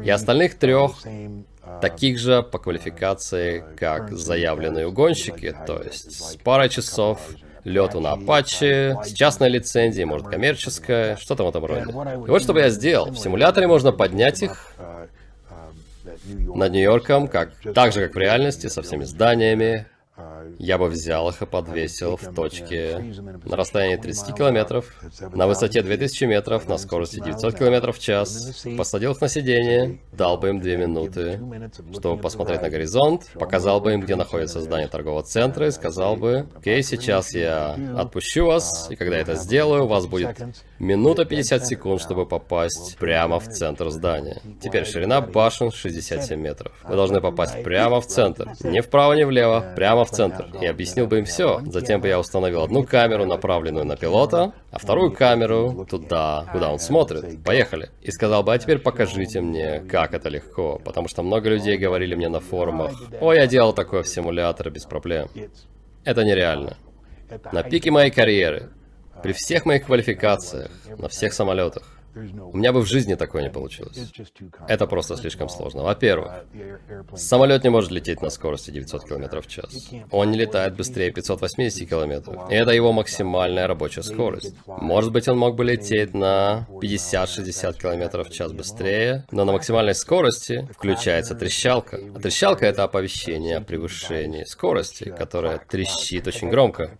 и 0.05 0.11
остальных 0.11 0.57
трех 0.59 0.93
таких 1.81 2.19
же 2.19 2.43
по 2.43 2.59
квалификации, 2.59 3.65
как 3.77 4.13
заявленные 4.13 4.87
угонщики, 4.87 5.55
то 5.67 5.83
есть 5.83 6.13
с 6.13 6.37
парой 6.37 6.69
часов 6.69 7.21
лету 7.65 8.01
на 8.01 8.15
Apache, 8.15 9.05
с 9.05 9.13
частной 9.13 9.51
лицензией, 9.51 10.05
может 10.05 10.29
коммерческая, 10.29 11.17
что-то 11.17 11.45
в 11.45 11.49
этом 11.49 11.65
роде. 11.65 11.91
И 11.91 12.31
вот 12.31 12.43
что 12.43 12.53
бы 12.53 12.61
я 12.61 12.71
сделал. 12.71 13.11
В 13.11 13.19
симуляторе 13.19 13.67
можно 13.67 13.93
поднять 13.93 14.43
их 14.43 14.75
над 16.55 16.73
Нью-Йорком, 16.73 17.29
как, 17.29 17.51
так 17.75 17.93
же, 17.93 18.07
как 18.07 18.15
в 18.15 18.19
реальности, 18.19 18.69
со 18.69 18.83
всеми 18.83 19.05
зданиями, 19.05 19.87
я 20.59 20.79
бы 20.79 20.89
взял 20.89 21.29
их 21.29 21.43
и 21.43 21.47
подвесил 21.47 22.17
в 22.17 22.35
точке 22.35 22.99
на 23.45 23.57
расстоянии 23.57 23.97
30 23.97 24.35
километров, 24.35 24.87
на 25.33 25.47
высоте 25.47 25.83
2000 25.83 26.25
метров, 26.25 26.69
на 26.69 26.79
скорости 26.79 27.17
900 27.17 27.59
километров 27.59 27.97
в 27.97 28.01
час, 28.01 28.65
посадил 28.77 29.13
их 29.13 29.21
на 29.21 29.29
сиденье, 29.29 30.01
дал 30.13 30.39
бы 30.39 30.51
им 30.51 30.61
две 30.61 30.77
минуты, 30.77 31.41
чтобы 31.93 32.21
посмотреть 32.21 32.63
на 32.63 32.71
горизонт, 32.71 33.27
показал 33.35 33.81
бы 33.81 33.93
им, 33.95 34.01
где 34.01 34.17
находится 34.17 34.61
здание 34.61 34.89
торгового 34.89 35.23
центра 35.23 35.67
и 35.67 35.71
сказал 35.71 36.17
бы, 36.17 36.47
окей, 36.57 36.83
сейчас 36.83 37.35
я 37.35 37.77
отпущу 37.97 38.47
вас, 38.47 38.91
и 38.91 38.97
когда 38.97 39.17
я 39.17 39.23
это 39.23 39.35
сделаю, 39.35 39.85
у 39.85 39.89
вас 39.89 40.07
будет 40.07 40.37
минута 40.79 41.25
50 41.25 41.67
секунд, 41.67 42.01
чтобы 42.01 42.27
попасть 42.27 42.97
прямо 42.99 43.39
в 43.39 43.49
центр 43.49 43.91
здания. 43.91 44.41
Теперь 44.61 44.85
ширина 44.85 45.21
башен 45.21 45.71
67 45.71 46.41
метров. 46.41 46.73
Вы 46.85 46.97
должны 46.97 47.21
попасть 47.21 47.63
прямо 47.63 48.01
в 48.01 48.07
центр, 48.07 48.51
не 48.63 48.81
вправо, 48.81 49.15
не 49.15 49.25
влево, 49.25 49.73
прямо 49.77 50.05
в 50.05 50.11
центр 50.31 50.57
и 50.61 50.67
объяснил 50.67 51.07
бы 51.07 51.19
им 51.19 51.25
все. 51.25 51.61
Затем 51.67 52.01
бы 52.01 52.09
я 52.09 52.19
установил 52.19 52.63
одну 52.63 52.85
камеру, 52.85 53.27
направленную 53.27 53.85
на 53.85 53.97
пилота, 53.97 54.53
а 54.71 54.79
вторую 54.79 55.13
камеру 55.13 55.87
туда, 55.89 56.47
куда 56.53 56.71
он 56.71 56.79
смотрит. 56.79 57.43
Поехали. 57.45 57.91
И 58.03 58.11
сказал 58.11 58.43
бы, 58.43 58.55
а 58.55 58.59
теперь 58.59 58.79
покажите 58.79 59.41
мне, 59.41 59.81
как 59.81 60.15
это 60.15 60.29
легко. 60.29 60.81
Потому 60.85 61.09
что 61.09 61.23
много 61.23 61.49
людей 61.49 61.77
говорили 61.77 62.15
мне 62.15 62.29
на 62.29 62.41
форумах, 62.41 62.93
о, 63.21 63.33
я 63.33 63.47
делал 63.47 63.73
такое 63.73 64.03
в 64.03 64.09
симуляторе 64.09 64.71
без 64.71 64.85
проблем. 64.85 65.29
Это 66.05 66.25
нереально. 66.25 66.77
На 67.53 67.63
пике 67.63 67.91
моей 67.91 68.11
карьеры, 68.11 68.71
при 69.23 69.33
всех 69.33 69.67
моих 69.67 69.87
квалификациях, 69.87 70.71
на 70.99 71.09
всех 71.09 71.33
самолетах, 71.33 72.00
у 72.15 72.57
меня 72.57 72.73
бы 72.73 72.81
в 72.81 72.87
жизни 72.87 73.15
такое 73.15 73.43
не 73.43 73.51
получилось. 73.51 74.13
Это 74.67 74.87
просто 74.87 75.17
слишком 75.17 75.49
сложно. 75.49 75.83
Во-первых, 75.83 76.45
самолет 77.15 77.65
не 77.65 77.71
может 77.71 77.91
лететь 77.91 78.21
на 78.23 78.31
скорости 78.31 78.71
900 78.71 79.05
км 79.05 79.41
в 79.41 79.47
час. 79.47 79.91
Он 80.11 80.31
не 80.31 80.39
летает 80.39 80.77
быстрее 80.77 81.11
580 81.13 81.89
км. 81.89 82.49
И 82.51 82.55
это 82.55 82.73
его 82.73 82.93
максимальная 82.93 83.67
рабочая 83.67 84.03
скорость. 84.03 84.55
Может 84.67 85.13
быть, 85.13 85.29
он 85.29 85.39
мог 85.39 85.57
бы 85.57 85.65
лететь 85.65 86.15
на 86.15 86.67
50-60 86.83 87.79
км 87.79 88.25
в 88.25 88.31
час 88.31 88.53
быстрее, 88.53 89.25
но 89.31 89.45
на 89.45 89.53
максимальной 89.53 89.95
скорости 89.95 90.69
включается 90.75 91.35
трещалка. 91.35 91.99
А 92.15 92.19
трещалка— 92.19 92.67
это 92.67 92.85
оповещение 92.85 93.59
о 93.59 93.61
превышении 93.61 94.45
скорости, 94.45 95.15
которая 95.17 95.59
трещит 95.59 96.27
очень 96.27 96.51
громко. 96.51 96.91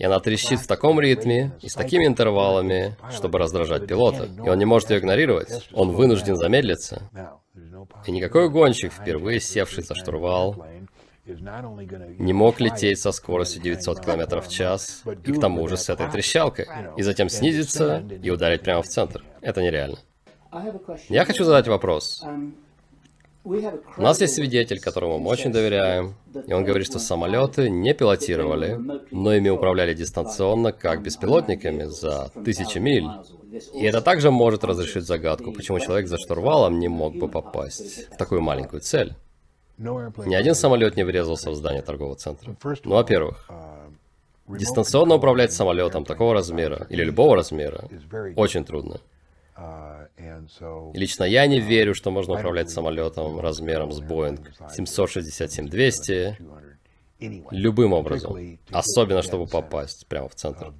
И 0.00 0.04
она 0.04 0.18
трещит 0.18 0.60
в 0.60 0.66
таком 0.66 0.98
ритме 0.98 1.52
и 1.60 1.68
с 1.68 1.74
такими 1.74 2.06
интервалами, 2.06 2.96
чтобы 3.10 3.38
раздражать 3.38 3.86
пилота. 3.86 4.30
И 4.42 4.48
он 4.48 4.58
не 4.58 4.64
может 4.64 4.88
ее 4.88 4.98
игнорировать. 4.98 5.68
Он 5.74 5.90
вынужден 5.90 6.36
замедлиться. 6.36 7.02
И 8.06 8.10
никакой 8.10 8.48
гонщик, 8.48 8.94
впервые 8.94 9.40
севший 9.40 9.84
за 9.84 9.94
штурвал, 9.94 10.64
не 11.26 12.32
мог 12.32 12.60
лететь 12.60 12.98
со 12.98 13.12
скоростью 13.12 13.60
900 13.60 14.00
км 14.00 14.40
в 14.40 14.48
час, 14.48 15.02
и 15.26 15.32
к 15.32 15.38
тому 15.38 15.68
же 15.68 15.76
с 15.76 15.90
этой 15.90 16.10
трещалкой, 16.10 16.66
и 16.96 17.02
затем 17.02 17.28
снизиться 17.28 18.02
и 18.22 18.30
ударить 18.30 18.62
прямо 18.62 18.80
в 18.80 18.86
центр. 18.86 19.22
Это 19.42 19.60
нереально. 19.60 19.98
Я 21.10 21.26
хочу 21.26 21.44
задать 21.44 21.68
вопрос. 21.68 22.24
У 23.42 24.02
нас 24.02 24.20
есть 24.20 24.34
свидетель, 24.34 24.80
которому 24.80 25.18
мы 25.18 25.30
очень 25.30 25.50
доверяем, 25.50 26.14
и 26.46 26.52
он 26.52 26.64
говорит, 26.64 26.86
что 26.86 26.98
самолеты 26.98 27.70
не 27.70 27.94
пилотировали, 27.94 28.78
но 29.10 29.34
ими 29.34 29.48
управляли 29.48 29.94
дистанционно, 29.94 30.72
как 30.72 31.02
беспилотниками, 31.02 31.84
за 31.84 32.30
тысячи 32.44 32.78
миль. 32.78 33.06
И 33.74 33.84
это 33.84 34.02
также 34.02 34.30
может 34.30 34.62
разрешить 34.62 35.04
загадку, 35.04 35.52
почему 35.52 35.80
человек 35.80 36.06
за 36.06 36.18
штурвалом 36.18 36.78
не 36.78 36.88
мог 36.88 37.16
бы 37.16 37.28
попасть 37.28 38.08
в 38.12 38.16
такую 38.16 38.42
маленькую 38.42 38.82
цель. 38.82 39.14
Ни 39.78 40.34
один 40.34 40.54
самолет 40.54 40.96
не 40.96 41.04
врезался 41.04 41.50
в 41.50 41.54
здание 41.54 41.82
торгового 41.82 42.16
центра. 42.16 42.54
Ну, 42.84 42.94
во-первых, 42.94 43.48
дистанционно 44.48 45.14
управлять 45.14 45.52
самолетом 45.52 46.04
такого 46.04 46.34
размера 46.34 46.86
или 46.90 47.04
любого 47.04 47.36
размера 47.36 47.88
очень 48.36 48.64
трудно. 48.64 49.00
И 49.58 50.98
лично 50.98 51.24
я 51.24 51.46
не 51.46 51.60
верю, 51.60 51.94
что 51.94 52.10
можно 52.10 52.34
управлять 52.34 52.70
самолетом 52.70 53.40
размером 53.40 53.92
с 53.92 54.00
Boeing 54.00 54.38
767-200 54.76 56.36
любым 57.50 57.92
образом, 57.92 58.58
особенно 58.70 59.22
чтобы 59.22 59.46
попасть 59.46 60.06
прямо 60.06 60.28
в 60.28 60.34
центр 60.34 60.72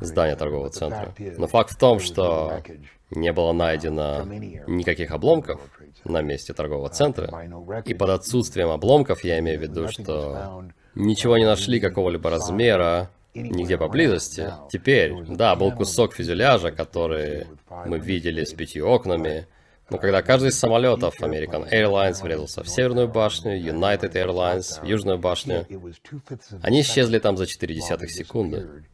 здания 0.00 0.36
торгового 0.36 0.70
центра. 0.70 1.14
Но 1.18 1.46
факт 1.46 1.72
в 1.72 1.78
том, 1.78 1.98
что 1.98 2.62
не 3.10 3.32
было 3.32 3.52
найдено 3.52 4.24
никаких 4.24 5.10
обломков 5.10 5.60
на 6.04 6.22
месте 6.22 6.54
торгового 6.54 6.88
центра. 6.88 7.28
И 7.84 7.94
под 7.94 8.10
отсутствием 8.10 8.70
обломков 8.70 9.24
я 9.24 9.38
имею 9.40 9.58
в 9.58 9.62
виду, 9.62 9.88
что 9.88 10.64
ничего 10.94 11.36
не 11.36 11.44
нашли 11.44 11.80
какого-либо 11.80 12.30
размера, 12.30 13.10
нигде 13.34 13.78
поблизости. 13.78 14.52
Теперь, 14.70 15.14
да, 15.28 15.54
был 15.54 15.72
кусок 15.72 16.14
фюзеляжа, 16.14 16.70
который 16.70 17.46
мы 17.86 17.98
видели 17.98 18.44
с 18.44 18.52
пятью 18.52 18.88
окнами, 18.88 19.46
но 19.90 19.98
когда 19.98 20.22
каждый 20.22 20.50
из 20.50 20.58
самолетов 20.58 21.20
American 21.20 21.68
Airlines 21.70 22.22
врезался 22.22 22.62
в 22.62 22.68
Северную 22.68 23.08
башню, 23.08 23.58
United 23.58 24.12
Airlines 24.12 24.80
в 24.80 24.84
Южную 24.84 25.18
башню, 25.18 25.66
они 26.62 26.82
исчезли 26.82 27.18
там 27.18 27.36
за 27.36 27.46
4 27.46 27.74
десятых 27.74 28.10
секунды. 28.10 28.84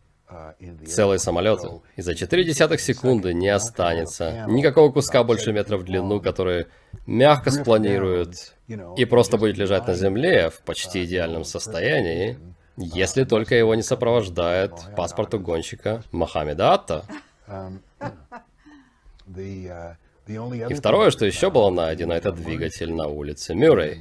Целые 0.87 1.19
самолеты. 1.19 1.69
И 1.97 2.03
за 2.03 2.15
4 2.15 2.45
десятых 2.45 2.81
секунды 2.81 3.33
не 3.33 3.49
останется 3.49 4.47
никакого 4.49 4.91
куска 4.91 5.23
больше 5.23 5.53
метра 5.53 5.77
в 5.77 5.85
длину, 5.85 6.21
который 6.21 6.67
мягко 7.07 7.51
спланирует 7.51 8.55
и 8.97 9.05
просто 9.05 9.37
будет 9.37 9.59
лежать 9.59 9.87
на 9.87 9.95
земле 9.95 10.51
в 10.51 10.63
почти 10.63 11.05
идеальном 11.05 11.45
состоянии, 11.45 12.39
если 12.77 13.25
только 13.25 13.55
его 13.55 13.75
не 13.75 13.83
сопровождает 13.83 14.73
паспорт 14.97 15.35
угонщика 15.35 16.03
Мохаммеда 16.13 16.75
Атта. 16.75 17.05
И 20.27 20.75
второе, 20.75 21.11
что 21.11 21.25
еще 21.25 21.51
было 21.51 21.71
найдено, 21.71 22.13
это 22.15 22.33
двигатель 22.33 22.93
на 22.93 23.07
улице 23.07 23.55
Мюррей. 23.55 24.01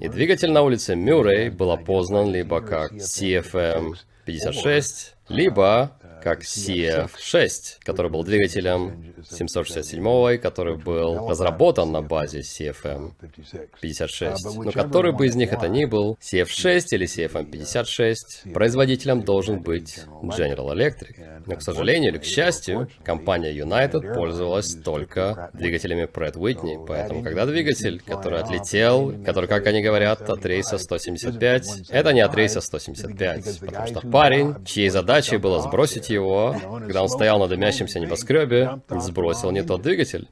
И 0.00 0.08
двигатель 0.08 0.50
на 0.50 0.62
улице 0.62 0.96
Мюррей 0.96 1.50
был 1.50 1.72
опознан 1.72 2.32
либо 2.32 2.62
как 2.62 2.92
CFM-56, 2.92 5.12
либо 5.28 5.92
как 6.26 6.42
CF-6, 6.42 7.78
который 7.84 8.10
был 8.10 8.24
двигателем 8.24 9.14
767 9.30 10.34
и 10.34 10.38
который 10.38 10.76
был 10.76 11.28
разработан 11.28 11.92
на 11.92 12.02
базе 12.02 12.40
CFM-56. 12.40 14.64
Но 14.64 14.72
который 14.72 15.12
бы 15.12 15.26
из 15.26 15.36
них 15.36 15.52
это 15.52 15.68
ни 15.68 15.84
был, 15.84 16.18
CF-6 16.20 16.86
или 16.90 17.06
CFM-56, 17.06 18.52
производителем 18.52 19.22
должен 19.22 19.62
быть 19.62 20.00
General 20.24 20.74
Electric. 20.74 21.42
Но, 21.46 21.54
к 21.54 21.62
сожалению 21.62 22.10
или 22.10 22.18
к 22.18 22.24
счастью, 22.24 22.88
компания 23.04 23.56
United 23.56 24.12
пользовалась 24.12 24.74
только 24.74 25.52
двигателями 25.54 26.08
Pratt 26.12 26.34
Whitney. 26.34 26.84
Поэтому, 26.84 27.22
когда 27.22 27.46
двигатель, 27.46 28.02
который 28.04 28.40
отлетел, 28.40 29.14
который, 29.24 29.46
как 29.46 29.64
они 29.68 29.80
говорят, 29.80 30.28
от 30.28 30.44
рейса 30.44 30.78
175, 30.78 31.90
это 31.90 32.12
не 32.12 32.20
от 32.20 32.34
рейса 32.34 32.60
175, 32.60 33.60
потому 33.60 33.86
что 33.86 34.00
парень, 34.00 34.56
чьей 34.64 34.88
задачей 34.88 35.36
было 35.36 35.60
сбросить 35.60 36.10
его, 36.16 36.56
когда 36.80 37.02
он 37.02 37.08
стоял 37.08 37.38
на 37.38 37.48
дымящемся 37.48 38.00
небоскребе, 38.00 38.80
сбросил 38.90 39.50
не 39.50 39.62
тот 39.62 39.82
двигатель. 39.82 40.28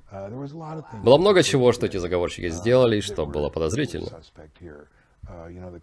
Было 1.02 1.18
много 1.18 1.42
чего, 1.42 1.72
что 1.72 1.86
эти 1.86 1.96
заговорщики 1.98 2.48
сделали, 2.50 3.00
что 3.00 3.26
было 3.26 3.48
подозрительно. 3.50 4.08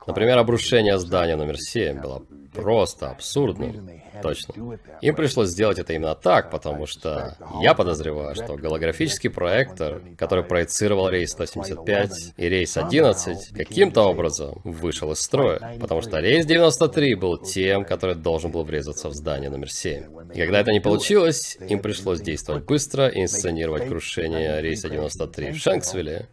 Например, 0.07 0.37
обрушение 0.37 0.97
здания 0.97 1.35
номер 1.35 1.57
7 1.57 2.01
было 2.01 2.23
просто 2.53 3.09
абсурдным. 3.09 3.89
Точно. 4.21 4.79
Им 5.01 5.15
пришлось 5.15 5.49
сделать 5.49 5.79
это 5.79 5.93
именно 5.93 6.15
так, 6.15 6.51
потому 6.51 6.85
что 6.85 7.37
я 7.61 7.73
подозреваю, 7.73 8.35
что 8.35 8.55
голографический 8.55 9.29
проектор, 9.29 10.01
который 10.17 10.43
проецировал 10.43 11.09
рейс 11.09 11.31
175 11.31 12.33
и 12.37 12.49
рейс 12.49 12.77
11, 12.77 13.53
каким-то 13.53 14.03
образом 14.03 14.61
вышел 14.63 15.11
из 15.11 15.19
строя, 15.19 15.77
потому 15.79 16.01
что 16.01 16.19
рейс 16.19 16.45
93 16.45 17.15
был 17.15 17.37
тем, 17.37 17.85
который 17.85 18.15
должен 18.15 18.51
был 18.51 18.63
врезаться 18.63 19.09
в 19.09 19.13
здание 19.13 19.49
номер 19.49 19.71
7. 19.71 20.33
И 20.33 20.39
когда 20.39 20.59
это 20.59 20.71
не 20.71 20.79
получилось, 20.79 21.57
им 21.67 21.79
пришлось 21.79 22.21
действовать 22.21 22.65
быстро 22.65 23.07
и 23.07 23.21
инсценировать 23.21 23.87
крушение 23.87 24.61
рейса 24.61 24.89
93 24.89 25.51
в 25.51 25.57
Шенксвилле. 25.57 26.27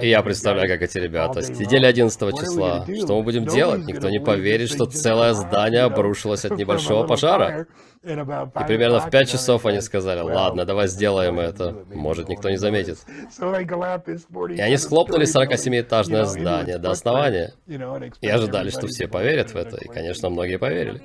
И 0.00 0.08
я 0.08 0.22
представляю, 0.22 0.66
как 0.66 0.80
эти 0.80 0.96
ребята 0.96 1.42
сидели 1.42 1.84
11 1.84 2.18
числа. 2.38 2.86
Что 2.86 3.18
мы 3.18 3.22
будем 3.22 3.44
делать? 3.44 3.84
Никто 3.86 4.08
не 4.08 4.18
поверит, 4.18 4.70
что 4.70 4.86
целое 4.86 5.34
здание 5.34 5.82
обрушилось 5.82 6.46
от 6.46 6.56
небольшого 6.56 7.06
пожара. 7.06 7.66
И 8.02 8.64
примерно 8.66 9.00
в 9.00 9.10
5 9.10 9.28
часов 9.30 9.66
они 9.66 9.80
сказали, 9.80 10.20
ладно, 10.20 10.64
давай 10.64 10.88
сделаем 10.88 11.38
это. 11.38 11.84
Может, 11.92 12.28
никто 12.28 12.48
не 12.48 12.56
заметит. 12.56 12.98
И 13.40 14.60
они 14.60 14.76
схлопнули 14.78 15.26
47-этажное 15.26 16.24
здание 16.24 16.78
до 16.78 16.90
основания. 16.92 17.52
И 18.22 18.28
ожидали, 18.28 18.70
что 18.70 18.86
все 18.86 19.06
поверят 19.06 19.50
в 19.52 19.56
это. 19.56 19.76
И, 19.76 19.86
конечно, 19.86 20.30
многие 20.30 20.56
поверили. 20.58 21.02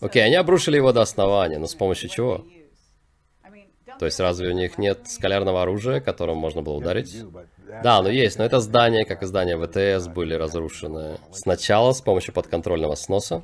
Окей, 0.00 0.24
они 0.24 0.36
обрушили 0.36 0.76
его 0.76 0.92
до 0.92 1.02
основания, 1.02 1.58
но 1.58 1.66
с 1.66 1.74
помощью 1.74 2.08
чего? 2.08 2.44
То 3.98 4.06
есть 4.06 4.20
разве 4.20 4.48
у 4.48 4.52
них 4.52 4.78
нет 4.78 5.00
скалярного 5.06 5.62
оружия, 5.62 6.00
которым 6.00 6.36
можно 6.38 6.62
было 6.62 6.74
ударить? 6.74 7.24
Да, 7.82 8.00
но 8.02 8.08
есть, 8.08 8.38
но 8.38 8.44
это 8.44 8.60
здание, 8.60 9.04
как 9.04 9.22
и 9.22 9.26
здание 9.26 9.58
ВТС, 9.58 10.08
были 10.08 10.34
разрушены 10.34 11.18
сначала 11.32 11.92
с 11.92 12.00
помощью 12.00 12.32
подконтрольного 12.32 12.94
сноса, 12.94 13.42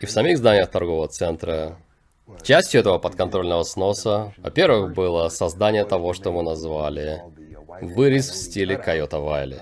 и 0.00 0.06
в 0.06 0.10
самих 0.10 0.38
зданиях 0.38 0.70
торгового 0.70 1.08
центра 1.08 1.76
Частью 2.42 2.80
этого 2.80 2.98
подконтрольного 2.98 3.62
сноса, 3.62 4.34
во-первых, 4.38 4.92
было 4.94 5.28
создание 5.28 5.84
того, 5.84 6.12
что 6.12 6.30
мы 6.30 6.42
назвали 6.42 7.22
вырез 7.80 8.30
в 8.30 8.36
стиле 8.36 8.76
Койота 8.76 9.18
Вайли. 9.18 9.60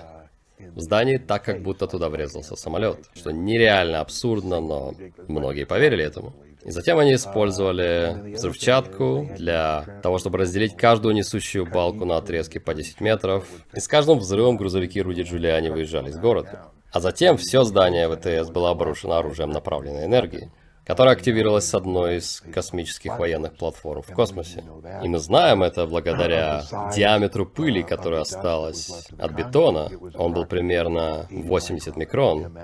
В 0.59 0.81
здании 0.81 1.17
так, 1.17 1.45
как 1.45 1.63
будто 1.63 1.87
туда 1.87 2.09
врезался 2.09 2.57
самолет, 2.57 2.99
что 3.15 3.31
нереально 3.31 4.01
абсурдно, 4.01 4.61
но 4.61 4.95
многие 5.29 5.65
поверили 5.65 6.05
этому. 6.05 6.35
И 6.67 6.71
затем 6.73 6.99
они 6.99 7.15
использовали 7.15 8.35
взрывчатку 8.35 9.31
для 9.37 9.85
того, 10.03 10.19
чтобы 10.19 10.39
разделить 10.39 10.77
каждую 10.77 11.15
несущую 11.15 11.65
балку 11.65 12.05
на 12.05 12.17
отрезки 12.17 12.59
по 12.59 12.75
10 12.75 13.01
метров. 13.01 13.47
И 13.73 13.79
с 13.79 13.87
каждым 13.87 14.19
взрывом 14.19 14.57
грузовики 14.57 15.01
Руди 15.01 15.23
Джулиани 15.23 15.69
выезжали 15.69 16.11
из 16.11 16.19
города. 16.19 16.73
А 16.91 16.99
затем 16.99 17.37
все 17.37 17.63
здание 17.63 18.09
ВТС 18.09 18.51
было 18.51 18.71
обрушено 18.71 19.15
оружием 19.15 19.51
направленной 19.51 20.07
энергии 20.07 20.51
которая 20.87 21.17
активировалась 21.17 21.67
с 21.67 21.75
одной 21.75 22.19
из 22.19 22.43
космических 22.55 23.19
военных 23.19 23.57
платформ 23.57 24.03
в 24.03 24.13
космосе. 24.13 24.63
И 25.03 25.09
мы 25.09 25.19
знаем 25.19 25.65
это 25.65 25.85
благодаря 25.87 26.63
диаметру 26.95 27.45
пыли, 27.45 27.83
которая 27.83 28.21
осталась 28.21 29.09
от 29.19 29.33
бетона. 29.33 29.91
Он 30.15 30.33
был 30.33 30.47
примерно 30.47 31.27
80 31.31 31.97
микрон. 31.97 32.57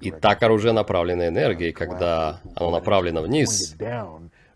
И 0.00 0.12
так 0.12 0.42
оружие 0.44 0.72
направленной 0.72 1.28
энергии, 1.28 1.72
когда 1.72 2.40
оно 2.54 2.70
направлено 2.70 3.22
вниз, 3.22 3.74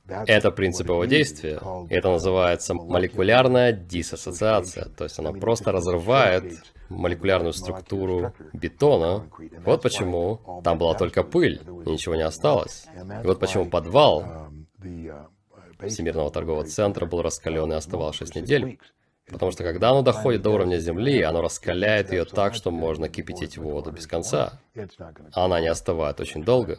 это 0.09 0.51
принцип 0.51 0.89
его 0.89 1.05
действия. 1.05 1.61
Это 1.91 2.11
называется 2.11 2.75
молекулярная 2.75 3.73
диссоциация. 3.73 4.87
То 4.97 5.05
есть 5.05 5.19
оно 5.19 5.33
просто 5.33 5.73
разрывает 5.73 6.55
молекулярную 6.89 7.53
структуру 7.53 8.33
бетона. 8.53 9.29
Вот 9.65 9.83
почему 9.83 10.63
там 10.65 10.79
была 10.79 10.95
только 10.95 11.23
пыль, 11.23 11.61
и 11.87 11.91
ничего 11.91 12.15
не 12.15 12.23
осталось. 12.23 12.87
И 13.23 13.27
вот 13.27 13.39
почему 13.39 13.67
подвал 13.67 14.49
Всемирного 15.87 16.31
торгового 16.31 16.65
центра 16.65 17.07
был 17.07 17.23
раскален 17.23 17.73
и 17.73 17.77
оставал 17.77 18.13
6 18.13 18.37
недель. 18.37 18.79
Потому 19.31 19.53
что 19.53 19.63
когда 19.63 19.91
оно 19.91 20.03
доходит 20.03 20.41
до 20.43 20.51
уровня 20.51 20.79
Земли, 20.79 21.21
оно 21.21 21.43
раскаляет 21.43 22.13
ее 22.13 22.25
так, 22.25 22.55
что 22.55 22.71
можно 22.71 23.11
кипятить 23.11 23.59
воду 23.59 23.93
без 23.93 24.07
конца. 24.07 24.59
Она 25.33 25.61
не 25.61 25.69
остывает 25.69 26.19
очень 26.21 26.43
долго. 26.43 26.79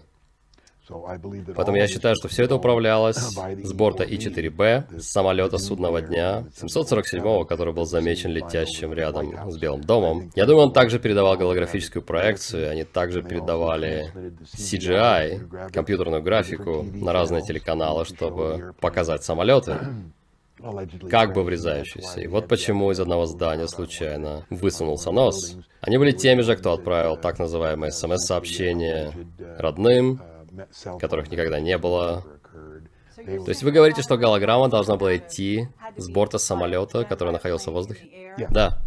Поэтому 1.56 1.78
я 1.78 1.88
считаю, 1.88 2.15
что 2.15 2.28
все 2.28 2.43
это 2.43 2.56
управлялось 2.56 3.17
с 3.17 3.73
борта 3.73 4.04
И-4Б, 4.04 4.99
с 4.99 5.08
самолета 5.08 5.58
судного 5.58 6.02
дня, 6.02 6.45
747-го, 6.62 7.45
который 7.45 7.73
был 7.73 7.86
замечен 7.86 8.32
летящим 8.32 8.93
рядом 8.93 9.52
с 9.52 9.58
Белым 9.58 9.82
домом. 9.82 10.32
Я 10.36 10.45
думаю, 10.45 10.67
он 10.67 10.73
также 10.73 10.99
передавал 10.99 11.38
голографическую 11.38 12.04
проекцию, 12.04 12.71
они 12.71 12.84
также 12.84 13.21
передавали 13.21 14.12
CGI, 14.56 15.71
компьютерную 15.71 16.21
графику, 16.21 16.84
на 16.84 17.13
разные 17.13 17.41
телеканалы, 17.41 18.06
чтобы 18.06 18.73
показать 18.82 19.23
самолеты 19.23 19.78
как 21.10 21.34
бы 21.34 21.43
врезающиеся. 21.43 22.21
И 22.21 22.28
вот 22.28 22.47
почему 22.47 22.91
из 22.91 22.99
одного 22.99 23.25
здания 23.25 23.67
случайно 23.67 24.45
высунулся 24.49 25.12
нос. 25.12 25.56
Они 25.82 25.97
были 25.97 26.12
теми 26.12 26.41
же, 26.41 26.56
кто 26.58 26.73
отправил 26.73 27.15
так 27.15 27.39
называемые 27.39 27.91
смс-сообщения 27.91 29.13
родным, 29.58 30.21
которых 31.00 31.32
никогда 31.32 31.60
не 31.60 31.78
было. 31.78 32.24
То 33.15 33.50
есть 33.50 33.63
вы 33.63 33.72
говорите, 33.72 34.02
что 34.02 34.17
голограмма 34.17 34.69
должна 34.69 34.95
была 34.95 35.17
идти 35.17 35.67
с 35.98 36.10
борта 36.10 36.38
самолета, 36.38 37.04
который 37.04 37.32
находился 37.32 37.69
в 37.72 37.74
воздухе? 37.74 38.36
Да. 38.50 38.82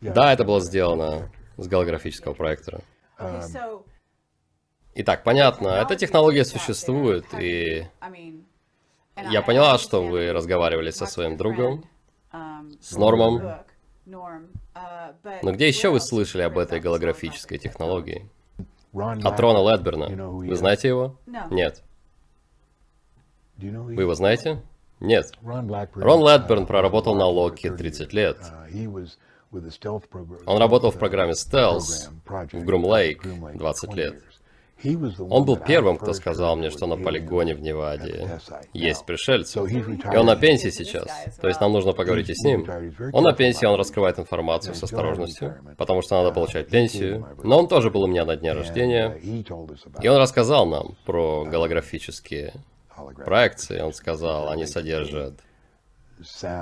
Да, 0.00 0.32
это 0.32 0.44
было 0.44 0.60
сделано 0.60 1.30
с 1.56 1.66
голографического 1.66 2.34
проектора. 2.34 2.82
Итак, 4.96 5.24
понятно, 5.24 5.68
эта 5.68 5.96
технология 5.96 6.44
существует, 6.44 7.24
и 7.40 7.86
я 9.30 9.42
поняла, 9.42 9.78
что 9.78 10.04
вы 10.04 10.32
разговаривали 10.32 10.90
со 10.90 11.06
своим 11.06 11.36
другом, 11.36 11.84
с 12.80 12.92
Нормом. 12.96 13.42
Но 14.04 15.52
где 15.52 15.68
еще 15.68 15.90
вы 15.90 16.00
слышали 16.00 16.42
об 16.42 16.58
этой 16.58 16.80
голографической 16.80 17.58
технологии? 17.58 18.28
От 18.94 19.40
Рона 19.40 19.58
Ледберна. 19.70 20.08
Вы 20.30 20.54
знаете 20.56 20.88
его? 20.88 21.18
Нет. 21.50 21.82
Вы 23.56 24.02
его 24.02 24.14
знаете? 24.14 24.62
Нет. 25.00 25.32
Рон 25.42 26.20
Ледберн 26.20 26.66
проработал 26.66 27.14
на 27.14 27.26
Локи 27.26 27.70
30 27.70 28.12
лет. 28.12 28.38
Он 30.46 30.58
работал 30.58 30.90
в 30.90 30.98
программе 30.98 31.32
Stealth 31.32 32.08
в 32.52 32.64
Грум 32.64 32.84
Лейк 32.84 33.24
20 33.54 33.94
лет. 33.94 34.22
Он 34.82 35.44
был 35.44 35.56
первым, 35.56 35.96
кто 35.96 36.12
сказал 36.12 36.56
мне, 36.56 36.70
что 36.70 36.86
на 36.86 36.96
полигоне 36.96 37.54
в 37.54 37.60
Неваде 37.60 38.38
есть 38.72 39.06
пришельцы. 39.06 39.60
И 39.60 40.16
он 40.16 40.26
на 40.26 40.36
пенсии 40.36 40.68
сейчас. 40.68 41.08
То 41.40 41.48
есть 41.48 41.60
нам 41.60 41.72
нужно 41.72 41.92
поговорить 41.92 42.28
и 42.28 42.34
с 42.34 42.42
ним. 42.44 42.66
Он 43.12 43.24
на 43.24 43.32
пенсии, 43.32 43.64
он 43.64 43.78
раскрывает 43.78 44.18
информацию 44.18 44.74
с 44.74 44.82
осторожностью, 44.82 45.56
потому 45.78 46.02
что 46.02 46.16
надо 46.16 46.34
получать 46.34 46.68
пенсию. 46.68 47.26
Но 47.42 47.58
он 47.58 47.68
тоже 47.68 47.90
был 47.90 48.02
у 48.02 48.06
меня 48.06 48.24
на 48.24 48.36
дне 48.36 48.52
рождения. 48.52 49.10
И 50.02 50.08
он 50.08 50.16
рассказал 50.18 50.66
нам 50.66 50.96
про 51.06 51.44
голографические 51.44 52.52
проекции. 53.24 53.80
Он 53.80 53.92
сказал, 53.92 54.50
они 54.50 54.66
содержат 54.66 55.34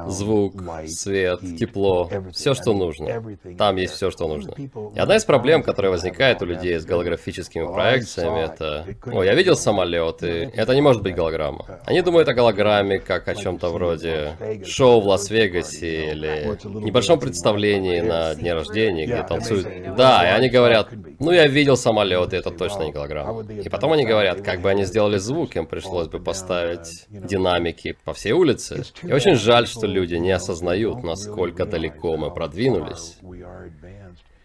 звук, 0.08 0.62
свет, 0.86 1.40
тепло, 1.58 2.10
все, 2.32 2.54
что 2.54 2.72
нужно. 2.72 3.22
Там 3.58 3.76
есть 3.76 3.94
все, 3.94 4.10
что 4.10 4.28
нужно. 4.28 4.54
И 4.94 4.98
одна 4.98 5.16
из 5.16 5.24
проблем, 5.24 5.62
которая 5.62 5.92
возникает 5.92 6.42
у 6.42 6.46
людей 6.46 6.78
с 6.78 6.84
голографическими 6.84 7.66
проекциями, 7.72 8.44
это... 8.44 8.86
О, 9.06 9.22
я 9.22 9.34
видел 9.34 9.56
самолеты. 9.56 10.50
Это 10.54 10.74
не 10.74 10.80
может 10.80 11.02
быть 11.02 11.14
голограмма. 11.14 11.80
Они 11.84 12.00
думают 12.02 12.28
о 12.28 12.34
голограмме 12.34 12.98
как 12.98 13.28
о 13.28 13.34
чем-то 13.34 13.68
вроде 13.68 14.36
шоу 14.64 15.00
в 15.00 15.06
Лас-Вегасе 15.06 16.12
или 16.12 16.58
небольшом 16.64 17.18
представлении 17.18 18.00
на 18.00 18.34
дне 18.34 18.54
рождения, 18.54 19.06
где 19.06 19.22
танцуют. 19.22 19.66
Да, 19.96 20.28
и 20.28 20.32
они 20.32 20.48
говорят, 20.48 20.88
ну 21.18 21.30
я 21.32 21.46
видел 21.46 21.76
самолет, 21.76 22.32
и 22.32 22.36
это 22.36 22.50
точно 22.50 22.82
не 22.82 22.92
голограмма. 22.92 23.42
И 23.42 23.68
потом 23.68 23.92
они 23.92 24.04
говорят, 24.04 24.42
как 24.42 24.60
бы 24.60 24.70
они 24.70 24.84
сделали 24.84 25.18
звук, 25.18 25.56
им 25.56 25.66
пришлось 25.66 26.08
бы 26.08 26.18
поставить 26.18 27.06
динамики 27.08 27.96
по 28.04 28.12
всей 28.12 28.32
улице. 28.32 28.84
И 29.02 29.12
очень 29.12 29.34
жаль, 29.34 29.51
что 29.68 29.86
люди 29.86 30.14
не 30.16 30.30
осознают, 30.30 31.02
насколько 31.02 31.66
далеко 31.66 32.16
мы 32.16 32.30
продвинулись 32.30 33.18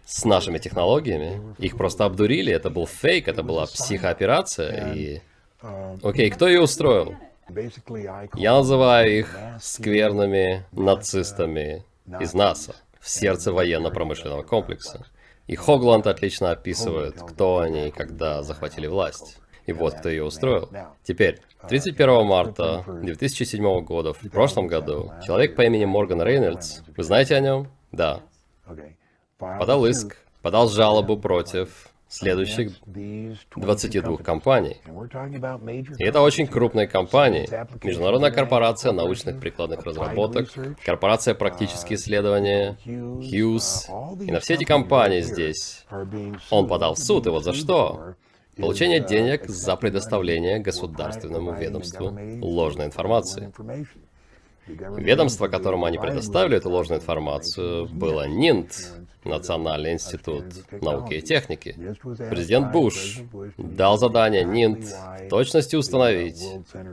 с 0.06 0.24
нашими 0.26 0.58
технологиями. 0.58 1.56
Их 1.58 1.78
просто 1.78 2.06
обдурили, 2.06 2.54
это 2.54 2.70
был 2.70 2.88
фейк, 2.88 3.28
это 3.28 3.44
была 3.44 3.66
психооперация, 3.66 4.94
и 4.94 5.22
Окей, 6.04 6.30
кто 6.30 6.48
ее 6.48 6.62
устроил? 6.62 7.16
Я 8.36 8.54
называю 8.54 9.20
их 9.20 9.38
скверными 9.62 10.66
нацистами 10.72 11.84
из 12.20 12.34
НАСА, 12.34 12.76
в 13.00 13.10
сердце 13.10 13.52
военно-промышленного 13.52 14.44
комплекса. 14.44 15.06
И 15.48 15.56
Хогланд 15.56 16.08
отлично 16.08 16.52
описывает, 16.52 17.22
кто 17.22 17.60
они 17.60 17.88
и 17.88 17.92
когда 17.92 18.44
захватили 18.44 18.88
власть. 18.88 19.38
И 19.68 19.74
вот 19.74 19.96
кто 19.96 20.10
ее 20.10 20.24
устроил. 20.24 20.70
Теперь, 21.04 21.40
31 21.68 22.26
марта 22.26 22.84
2007 22.88 23.82
года, 23.84 24.14
в 24.14 24.30
прошлом 24.30 24.68
году, 24.68 25.12
человек 25.26 25.56
по 25.56 25.62
имени 25.62 25.86
Морган 25.86 26.22
Рейнольдс, 26.22 26.80
вы 26.96 27.04
знаете 27.04 27.36
о 27.36 27.42
нем? 27.42 27.68
Да. 27.92 28.22
Подал 29.38 29.86
иск, 29.86 30.18
подал 30.42 30.70
жалобу 30.70 31.18
против 31.18 31.90
следующих 32.08 32.72
22 33.56 34.18
компаний. 34.18 34.78
И 36.00 36.04
это 36.04 36.22
очень 36.22 36.48
крупные 36.48 36.88
компании. 36.88 37.50
Международная 37.84 38.32
корпорация 38.32 38.94
научных 38.94 39.40
прикладных 39.40 39.84
разработок, 39.84 40.50
корпорация 40.86 41.36
практические 41.36 41.98
исследования, 41.98 42.78
Hughes. 42.86 44.24
И 44.26 44.32
на 44.32 44.40
все 44.40 44.54
эти 44.54 44.64
компании 44.64 45.20
здесь 45.20 45.86
он 46.50 46.68
подал 46.70 46.96
в 46.96 47.00
суд, 47.00 47.28
и 47.28 47.30
вот 47.30 47.44
за 47.44 47.54
что? 47.54 48.16
Получение 48.58 49.00
денег 49.00 49.48
за 49.48 49.76
предоставление 49.76 50.60
государственному 50.60 51.54
ведомству 51.54 52.18
ложной 52.42 52.88
информации. 52.88 53.52
Ведомство, 54.68 55.48
которому 55.48 55.86
они 55.86 55.98
предоставили 55.98 56.58
эту 56.58 56.70
ложную 56.70 57.00
информацию, 57.00 57.88
было 57.88 58.28
НИНТ, 58.28 58.94
Национальный 59.24 59.94
институт 59.94 60.46
науки 60.72 61.16
и 61.16 61.22
техники. 61.22 61.76
Президент 62.30 62.72
Буш 62.72 63.20
дал 63.58 63.98
задание 63.98 64.44
НИНТ 64.44 64.86
в 65.26 65.30
точности 65.30 65.76
установить, 65.76 66.44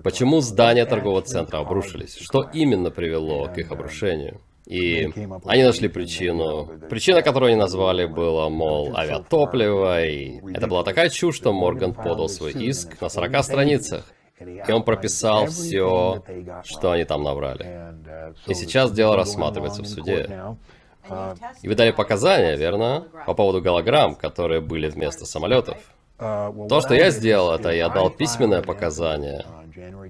почему 0.03 0.41
здания 0.41 0.85
торгового 0.85 1.23
центра 1.23 1.59
обрушились, 1.59 2.17
что 2.17 2.49
именно 2.53 2.91
привело 2.91 3.47
к 3.47 3.59
их 3.59 3.71
обрушению. 3.71 4.41
И 4.67 5.13
они 5.45 5.63
нашли 5.63 5.89
причину. 5.89 6.71
Причина, 6.89 7.21
которую 7.23 7.49
они 7.51 7.61
назвали, 7.61 8.07
была, 8.07 8.49
мол, 8.49 8.97
авиатопливо, 8.97 10.05
и 10.05 10.41
это 10.55 10.67
была 10.67 10.83
такая 10.83 11.11
чушь, 11.11 11.37
что 11.37 11.53
Морган 11.53 11.93
подал 11.93 12.29
свой 12.29 12.53
иск 12.53 13.01
на 13.01 13.09
40 13.09 13.45
страницах. 13.45 14.05
И 14.41 14.73
он 14.73 14.83
прописал 14.83 15.47
все, 15.47 16.23
что 16.65 16.91
они 16.93 17.05
там 17.05 17.23
набрали. 17.23 17.95
И 18.47 18.55
сейчас 18.55 18.91
дело 18.91 19.17
рассматривается 19.17 19.83
в 19.83 19.87
суде. 19.87 20.29
И 21.63 21.69
вы 21.69 21.75
дали 21.75 21.91
показания, 21.91 22.57
верно? 22.57 23.07
По 23.27 23.35
поводу 23.35 23.61
голограмм, 23.61 24.15
которые 24.15 24.61
были 24.61 24.89
вместо 24.89 25.27
самолетов. 25.27 25.77
То, 26.19 26.81
что 26.81 26.95
я 26.95 27.11
сделал, 27.11 27.53
это 27.53 27.71
я 27.71 27.89
дал 27.91 28.09
письменное 28.09 28.63
показание 28.63 29.45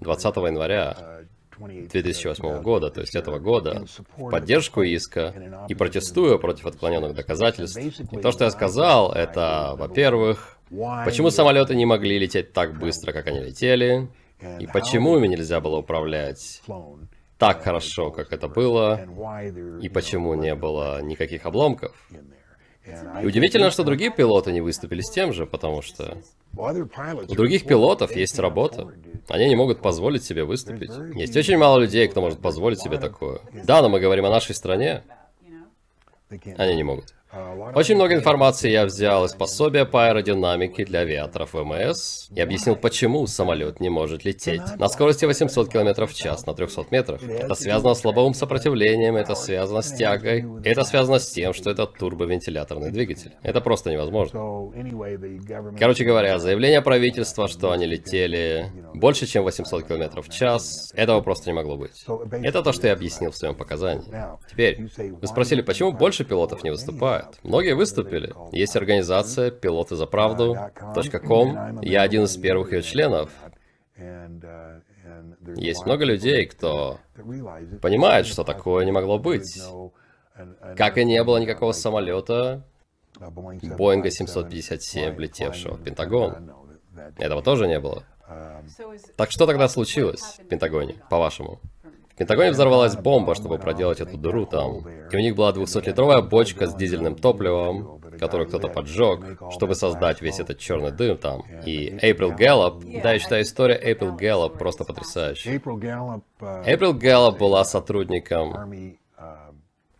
20 0.00 0.36
января 0.36 1.13
2008 1.58 2.62
года, 2.62 2.90
то 2.90 3.00
есть 3.00 3.14
этого 3.14 3.38
года, 3.38 3.84
в 4.16 4.30
поддержку 4.30 4.82
иска 4.82 5.34
и 5.68 5.74
протестуя 5.74 6.38
против 6.38 6.66
отклоненных 6.66 7.14
доказательств. 7.14 7.78
И 7.78 8.16
то, 8.16 8.32
что 8.32 8.44
я 8.44 8.50
сказал, 8.50 9.12
это, 9.12 9.74
во-первых, 9.76 10.58
почему 11.04 11.30
самолеты 11.30 11.74
не 11.74 11.86
могли 11.86 12.18
лететь 12.18 12.52
так 12.52 12.78
быстро, 12.78 13.12
как 13.12 13.26
они 13.26 13.40
летели, 13.40 14.08
и 14.58 14.66
почему 14.66 15.16
ими 15.16 15.28
нельзя 15.28 15.60
было 15.60 15.78
управлять 15.78 16.62
так 17.38 17.62
хорошо, 17.62 18.10
как 18.10 18.32
это 18.32 18.48
было, 18.48 19.00
и 19.82 19.88
почему 19.88 20.34
не 20.34 20.54
было 20.54 21.02
никаких 21.02 21.46
обломков. 21.46 21.92
И 23.22 23.26
удивительно, 23.26 23.70
что 23.70 23.82
другие 23.82 24.10
пилоты 24.10 24.52
не 24.52 24.60
выступили 24.60 25.00
с 25.00 25.10
тем 25.10 25.32
же, 25.32 25.46
потому 25.46 25.80
что 25.80 26.18
у 26.56 27.34
других 27.34 27.66
пилотов 27.66 28.14
есть 28.14 28.38
работа. 28.38 28.92
Они 29.28 29.48
не 29.48 29.56
могут 29.56 29.80
позволить 29.80 30.24
себе 30.24 30.44
выступить. 30.44 30.90
Есть 31.14 31.36
очень 31.36 31.56
мало 31.56 31.78
людей, 31.78 32.06
кто 32.08 32.20
может 32.20 32.40
позволить 32.40 32.80
себе 32.80 32.98
такое. 32.98 33.40
Да, 33.64 33.80
но 33.80 33.88
мы 33.88 34.00
говорим 34.00 34.26
о 34.26 34.30
нашей 34.30 34.54
стране. 34.54 35.02
Они 36.58 36.76
не 36.76 36.82
могут. 36.82 37.14
Очень 37.74 37.96
много 37.96 38.14
информации 38.14 38.70
я 38.70 38.84
взял 38.84 39.24
из 39.24 39.32
пособия 39.32 39.84
по 39.84 40.06
аэродинамике 40.06 40.84
для 40.84 41.00
авиаторов 41.00 41.54
ВМС 41.54 42.28
и 42.30 42.40
объяснил, 42.40 42.76
почему 42.76 43.26
самолет 43.26 43.80
не 43.80 43.88
может 43.88 44.24
лететь 44.24 44.62
на 44.78 44.88
скорости 44.88 45.24
800 45.24 45.68
км 45.68 46.06
в 46.06 46.14
час 46.14 46.46
на 46.46 46.54
300 46.54 46.86
метрах. 46.90 47.22
Это 47.22 47.54
связано 47.54 47.94
с 47.94 48.04
лобовым 48.04 48.34
сопротивлением, 48.34 49.16
это 49.16 49.34
связано 49.34 49.82
с 49.82 49.92
тягой, 49.92 50.44
это 50.64 50.84
связано 50.84 51.18
с 51.18 51.28
тем, 51.30 51.52
что 51.52 51.70
это 51.70 51.86
турбовентиляторный 51.86 52.90
двигатель. 52.90 53.32
Это 53.42 53.60
просто 53.60 53.90
невозможно. 53.90 54.70
Короче 55.78 56.04
говоря, 56.04 56.38
заявление 56.38 56.82
правительства, 56.82 57.48
что 57.48 57.72
они 57.72 57.86
летели 57.86 58.70
больше, 58.94 59.26
чем 59.26 59.44
800 59.44 59.84
км 59.86 60.22
в 60.22 60.28
час, 60.28 60.92
этого 60.94 61.20
просто 61.20 61.50
не 61.50 61.54
могло 61.54 61.76
быть. 61.76 62.04
Это 62.30 62.62
то, 62.62 62.72
что 62.72 62.86
я 62.86 62.92
объяснил 62.92 63.32
в 63.32 63.36
своем 63.36 63.54
показании. 63.54 64.04
Теперь, 64.50 64.88
вы 64.96 65.26
спросили, 65.26 65.62
почему 65.62 65.92
больше 65.92 66.24
пилотов 66.24 66.62
не 66.62 66.70
выступают? 66.70 67.23
Бывает. 67.24 67.40
Многие 67.44 67.74
выступили. 67.74 68.34
Есть 68.52 68.76
организация 68.76 69.50
«Пилоты 69.50 69.96
за 69.96 70.06
правду» 70.06 70.56
.com. 71.26 71.80
Я 71.80 72.02
один 72.02 72.24
из 72.24 72.36
первых 72.36 72.72
ее 72.72 72.82
членов. 72.82 73.30
Есть 75.56 75.84
много 75.86 76.04
людей, 76.04 76.46
кто 76.46 76.98
понимает, 77.82 78.26
что 78.26 78.44
такое 78.44 78.84
не 78.84 78.92
могло 78.92 79.18
быть. 79.18 79.60
Как 80.76 80.98
и 80.98 81.04
не 81.04 81.22
было 81.22 81.38
никакого 81.38 81.72
самолета 81.72 82.64
Боинга 83.20 84.10
757, 84.10 85.16
летевшего 85.18 85.74
в 85.74 85.82
Пентагон. 85.82 86.52
Этого 87.18 87.42
тоже 87.42 87.68
не 87.68 87.78
было. 87.78 88.04
Так 89.16 89.30
что 89.30 89.46
тогда 89.46 89.68
случилось 89.68 90.38
в 90.38 90.48
Пентагоне, 90.48 90.96
по-вашему? 91.10 91.60
В 92.14 92.16
Пентагоне 92.16 92.52
взорвалась 92.52 92.94
бомба, 92.94 93.34
чтобы 93.34 93.58
проделать 93.58 94.00
эту 94.00 94.16
дыру 94.16 94.46
там. 94.46 94.86
И 95.10 95.16
у 95.16 95.18
них 95.18 95.34
была 95.34 95.50
200-литровая 95.50 96.22
бочка 96.22 96.68
с 96.68 96.74
дизельным 96.74 97.16
топливом, 97.16 98.00
которую 98.20 98.46
кто-то 98.46 98.68
поджег, 98.68 99.40
чтобы 99.50 99.74
создать 99.74 100.22
весь 100.22 100.38
этот 100.38 100.60
черный 100.60 100.92
дым 100.92 101.18
там. 101.18 101.42
И 101.66 101.90
April 101.90 102.38
Gallup, 102.38 103.02
да, 103.02 103.14
я 103.14 103.18
считаю 103.18 103.42
история 103.42 103.80
April 103.84 104.16
Gallup 104.16 104.58
просто 104.58 104.84
потрясающая. 104.84 105.58
April 105.58 106.92
Gallup 107.00 107.36
была 107.36 107.64
сотрудником 107.64 108.96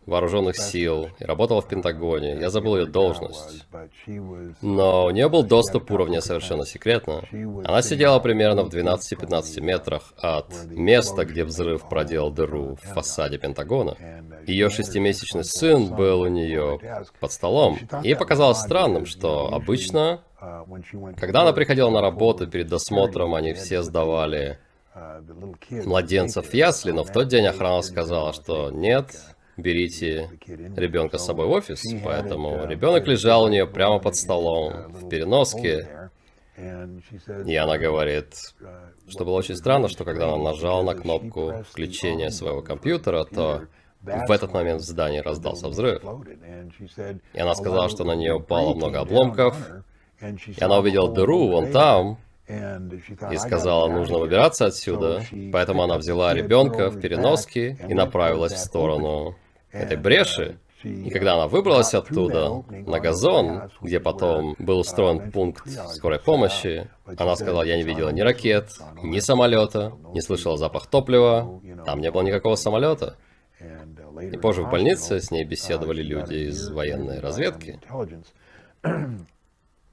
вооруженных 0.05 0.57
сил 0.57 1.09
и 1.19 1.23
работала 1.23 1.61
в 1.61 1.67
Пентагоне. 1.67 2.37
Я 2.39 2.49
забыл 2.49 2.77
ее 2.77 2.85
должность. 2.85 3.65
Но 4.61 5.05
у 5.05 5.09
нее 5.09 5.29
был 5.29 5.43
доступ 5.43 5.89
уровня 5.91 6.21
совершенно 6.21 6.65
секретно. 6.65 7.23
Она 7.63 7.81
сидела 7.81 8.19
примерно 8.19 8.63
в 8.63 8.69
12-15 8.69 9.61
метрах 9.61 10.13
от 10.17 10.53
места, 10.67 11.25
где 11.25 11.43
взрыв 11.43 11.87
проделал 11.89 12.31
дыру 12.31 12.77
в 12.81 12.93
фасаде 12.93 13.37
Пентагона. 13.37 13.97
Ее 14.45 14.69
шестимесячный 14.69 15.43
сын 15.43 15.87
был 15.87 16.21
у 16.21 16.27
нее 16.27 16.79
под 17.19 17.31
столом. 17.31 17.79
И 18.03 18.09
ей 18.09 18.15
показалось 18.15 18.59
странным, 18.59 19.05
что 19.05 19.53
обычно, 19.53 20.21
когда 21.17 21.41
она 21.41 21.53
приходила 21.53 21.89
на 21.89 22.01
работу 22.01 22.47
перед 22.47 22.67
досмотром, 22.67 23.33
они 23.33 23.53
все 23.53 23.81
сдавали 23.81 24.59
младенцев 25.69 26.47
в 26.47 26.53
ясли, 26.53 26.91
но 26.91 27.03
в 27.03 27.11
тот 27.11 27.27
день 27.27 27.45
охрана 27.45 27.81
сказала, 27.81 28.33
что 28.33 28.71
нет, 28.71 29.15
берите 29.57 30.29
ребенка 30.47 31.17
с 31.17 31.25
собой 31.25 31.47
в 31.47 31.51
офис. 31.51 31.81
Поэтому 32.03 32.65
ребенок 32.65 33.07
лежал 33.07 33.43
у 33.43 33.47
нее 33.47 33.67
прямо 33.67 33.99
под 33.99 34.15
столом, 34.15 34.91
в 34.91 35.09
переноске. 35.09 36.09
И 37.45 37.55
она 37.55 37.77
говорит, 37.77 38.33
что 39.09 39.25
было 39.25 39.35
очень 39.35 39.55
странно, 39.55 39.89
что 39.89 40.05
когда 40.05 40.33
она 40.33 40.51
нажала 40.51 40.83
на 40.83 40.95
кнопку 40.95 41.63
включения 41.69 42.31
своего 42.31 42.61
компьютера, 42.61 43.25
то 43.25 43.63
в 44.01 44.31
этот 44.31 44.53
момент 44.53 44.81
в 44.81 44.85
здании 44.85 45.19
раздался 45.19 45.67
взрыв. 45.67 46.01
И 47.33 47.39
она 47.39 47.55
сказала, 47.55 47.89
что 47.89 48.03
на 48.03 48.15
нее 48.15 48.35
упало 48.35 48.73
много 48.73 49.01
обломков. 49.01 49.57
И 50.21 50.63
она 50.63 50.77
увидела 50.77 51.11
дыру 51.13 51.49
вон 51.49 51.71
там, 51.71 52.19
и 52.47 53.37
сказала, 53.37 53.89
нужно 53.89 54.19
выбираться 54.19 54.67
отсюда. 54.67 55.23
Поэтому 55.51 55.83
она 55.83 55.97
взяла 55.97 56.33
ребенка 56.33 56.89
в 56.89 57.01
переноске 57.01 57.77
и 57.89 57.93
направилась 57.93 58.53
в 58.53 58.59
сторону 58.59 59.35
этой 59.75 59.97
бреши. 59.97 60.57
И 60.83 61.09
когда 61.09 61.33
она 61.33 61.47
выбралась 61.47 61.93
оттуда, 61.95 62.63
на 62.69 62.99
газон, 62.99 63.71
где 63.81 63.99
потом 63.99 64.55
был 64.59 64.79
устроен 64.79 65.31
пункт 65.31 65.67
скорой 65.93 66.19
помощи, 66.19 66.87
она 67.17 67.35
сказала, 67.35 67.63
я 67.63 67.75
не 67.75 67.83
видела 67.83 68.09
ни 68.09 68.21
ракет, 68.21 68.69
ни 69.01 69.19
самолета, 69.19 69.93
не 70.13 70.21
слышала 70.21 70.57
запах 70.57 70.85
топлива, 70.87 71.59
там 71.85 72.01
не 72.01 72.11
было 72.11 72.21
никакого 72.21 72.55
самолета. 72.55 73.17
И 74.21 74.37
позже 74.37 74.61
в 74.61 74.69
больнице 74.69 75.19
с 75.19 75.31
ней 75.31 75.43
беседовали 75.43 76.03
люди 76.03 76.49
из 76.49 76.69
военной 76.69 77.19
разведки. 77.19 77.79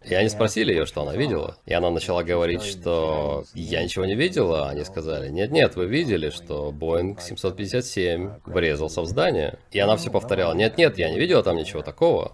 И 0.04 0.14
они 0.14 0.28
спросили 0.28 0.72
ее, 0.72 0.86
что 0.86 1.02
она 1.02 1.14
видела. 1.16 1.56
И 1.64 1.72
она 1.72 1.90
начала 1.90 2.22
говорить, 2.22 2.62
что 2.62 3.44
я 3.54 3.82
ничего 3.82 4.04
не 4.04 4.14
видела. 4.14 4.68
Они 4.68 4.84
сказали, 4.84 5.28
нет-нет, 5.28 5.76
вы 5.76 5.86
видели, 5.86 6.30
что 6.30 6.72
Боинг 6.72 7.20
757 7.20 8.40
врезался 8.46 9.02
в 9.02 9.06
здание. 9.06 9.58
И 9.70 9.78
она 9.78 9.96
все 9.96 10.10
повторяла, 10.10 10.54
нет-нет, 10.54 10.98
я 10.98 11.10
не 11.10 11.18
видела 11.18 11.42
там 11.42 11.56
ничего 11.56 11.82
такого. 11.82 12.32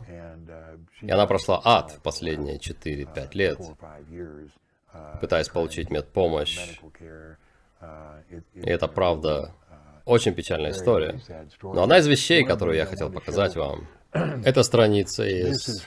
И 1.03 1.11
она 1.11 1.27
прошла 1.27 1.61
ад 1.65 1.93
в 1.93 2.03
последние 2.03 2.59
4-5 2.59 3.29
лет. 3.35 3.59
пытаясь 5.21 5.49
получить 5.49 5.91
медпомощь. 5.91 6.79
И 8.55 8.69
это 8.69 8.89
правда 8.89 9.53
очень 10.05 10.35
печальная 10.35 10.73
история. 10.73 11.21
Но 11.63 11.83
одна 11.83 11.99
из 11.99 12.07
вещей, 12.07 12.45
которую 12.45 12.77
я 12.77 12.87
хотел 12.87 13.11
показать 13.11 13.57
вам, 13.57 13.87
это 14.13 14.63
страница 14.63 15.27
из 15.27 15.87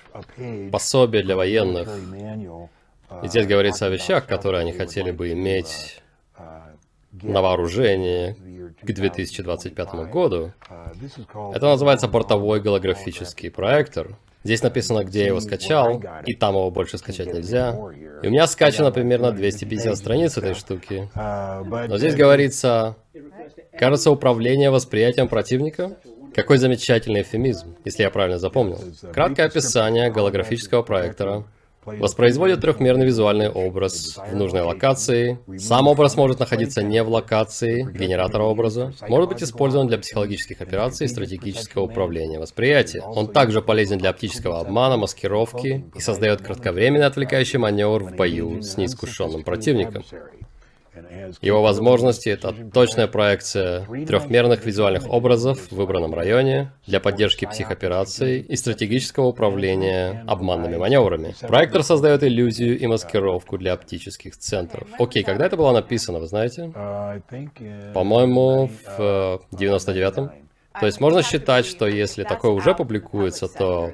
пособия 0.72 1.24
для 1.24 1.36
военных. 1.36 1.88
И 3.24 3.28
здесь 3.28 3.46
говорится 3.46 3.88
о 3.88 3.90
вещах, 3.90 4.26
которые 4.26 4.62
они 4.62 4.72
хотели 4.72 5.12
бы 5.12 5.32
иметь 5.32 6.02
на 7.12 7.42
вооружении 7.42 8.36
к 8.82 8.86
2025 8.92 10.10
году. 10.10 10.54
Это 11.54 11.66
называется 11.66 12.08
бортовой 12.08 12.62
голографический 12.62 13.52
проектор. 13.52 14.18
Здесь 14.44 14.64
написано, 14.64 15.04
где 15.04 15.20
я 15.20 15.28
его 15.28 15.40
скачал, 15.40 16.02
и 16.26 16.34
там 16.34 16.56
его 16.56 16.72
больше 16.72 16.98
скачать 16.98 17.32
нельзя. 17.32 17.78
И 18.24 18.28
у 18.28 18.32
меня 18.32 18.48
скачано 18.48 18.92
примерно 18.92 19.32
250 19.32 19.96
страниц 19.96 20.38
этой 20.38 20.56
штуки. 20.56 21.10
Но 21.16 21.98
здесь 21.98 22.16
говорится, 22.16 22.96
кажется, 23.78 24.10
управление 24.10 24.72
восприятием 24.72 25.28
противника. 25.28 25.96
Какой 26.34 26.58
замечательный 26.58 27.22
эфемизм, 27.24 27.76
если 27.84 28.04
я 28.04 28.10
правильно 28.10 28.40
запомнил. 28.40 28.80
Краткое 29.14 29.44
описание 29.44 30.12
голографического 30.12 30.82
проектора 30.82 31.44
воспроизводит 31.84 32.62
трехмерный 32.62 33.06
визуальный 33.06 33.50
образ 33.50 34.18
в 34.18 34.36
нужной 34.36 34.62
локации. 34.62 35.40
Сам 35.58 35.88
образ 35.88 36.16
может 36.16 36.40
находиться 36.40 36.84
не 36.84 37.02
в 37.04 37.10
локации 37.10 37.88
генератора 37.92 38.44
образа, 38.44 38.94
может 39.08 39.30
быть 39.30 39.44
использован 39.44 39.88
для 39.88 39.98
психологических 39.98 40.62
операций 40.62 41.06
и 41.06 41.10
стратегического 41.10 41.84
управления 41.84 42.40
восприятия. 42.40 43.02
Он 43.02 43.28
также 43.28 43.62
полезен 43.62 43.98
для 43.98 44.12
оптического 44.12 44.60
обмана, 44.60 44.98
маскировки 44.98 45.86
и 45.96 46.00
создает 46.00 46.42
кратковременный 46.42 47.08
отвлекающий 47.08 47.58
маневр 47.58 48.04
в 48.04 48.16
бою 48.16 48.62
с 48.62 48.78
неискушенным 48.78 49.44
противником. 49.44 50.04
Его 51.42 51.62
возможности— 51.62 52.30
это 52.30 52.54
точная 52.74 53.08
проекция 53.08 53.86
трехмерных 53.86 54.66
визуальных 54.66 55.10
образов 55.10 55.60
в 55.70 55.72
выбранном 55.72 56.14
районе 56.14 56.74
для 56.86 57.00
поддержки 57.00 57.46
психопераций 57.46 58.42
и 58.42 58.56
стратегического 58.56 59.28
управления 59.28 60.24
обманными 60.28 60.78
маневрами. 60.78 61.34
Проектор 61.42 61.84
создает 61.84 62.24
иллюзию 62.24 62.78
и 62.78 62.88
маскировку 62.88 63.58
для 63.58 63.74
оптических 63.74 64.36
центров. 64.38 64.88
Окей, 65.00 65.24
когда 65.24 65.46
это 65.46 65.56
было 65.56 65.72
написано, 65.72 66.20
вы 66.20 66.28
знаете? 66.28 66.72
По-моему, 67.94 68.70
в 68.98 69.42
99-м. 69.52 70.32
То 70.80 70.86
есть 70.86 71.00
можно 71.00 71.22
считать, 71.24 71.66
что 71.66 71.88
если 71.88 72.24
такое 72.24 72.52
уже 72.52 72.74
публикуется, 72.76 73.48
то 73.48 73.92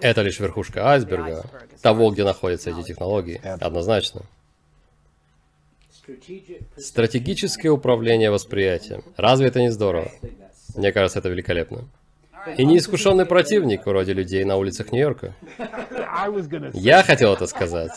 это 0.00 0.22
лишь 0.22 0.38
верхушка 0.38 0.90
айсберга 0.90 1.44
того, 1.82 2.10
где 2.10 2.24
находятся 2.24 2.70
эти 2.70 2.82
технологии. 2.82 3.40
Однозначно. 3.60 4.22
Стратегическое 6.76 7.70
управление 7.70 8.30
восприятием. 8.30 9.02
Разве 9.16 9.48
это 9.48 9.60
не 9.60 9.70
здорово? 9.70 10.10
Мне 10.74 10.92
кажется, 10.92 11.18
это 11.18 11.28
великолепно. 11.28 11.88
И 12.56 12.64
неискушенный 12.64 13.26
противник 13.26 13.86
вроде 13.86 14.12
людей 14.12 14.44
на 14.44 14.56
улицах 14.56 14.92
Нью-Йорка. 14.92 15.34
Я 16.72 17.02
хотел 17.02 17.34
это 17.34 17.46
сказать. 17.46 17.92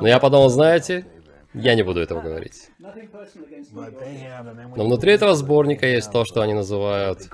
Но 0.00 0.08
я 0.08 0.18
подумал, 0.18 0.48
знаете, 0.48 1.06
я 1.54 1.74
не 1.74 1.82
буду 1.82 2.00
этого 2.00 2.20
говорить. 2.20 2.70
Но 2.80 4.84
внутри 4.84 5.12
этого 5.12 5.34
сборника 5.34 5.86
есть 5.86 6.10
то, 6.10 6.24
что 6.24 6.42
они 6.42 6.54
называют 6.54 7.28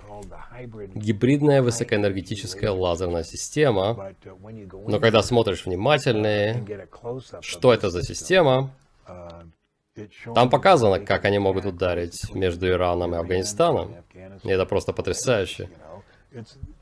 гибридная 0.94 1.62
высокоэнергетическая 1.62 2.70
лазерная 2.70 3.24
система. 3.24 4.14
Но 4.86 5.00
когда 5.00 5.22
смотришь 5.22 5.66
внимательнее, 5.66 6.88
что 7.40 7.72
это 7.72 7.90
за 7.90 8.02
система, 8.02 8.70
там 10.34 10.50
показано, 10.50 11.00
как 11.00 11.24
они 11.24 11.38
могут 11.38 11.64
ударить 11.64 12.34
между 12.34 12.68
Ираном 12.68 13.14
и 13.14 13.18
Афганистаном. 13.18 13.94
И 14.44 14.48
это 14.48 14.66
просто 14.66 14.92
потрясающе. 14.92 15.68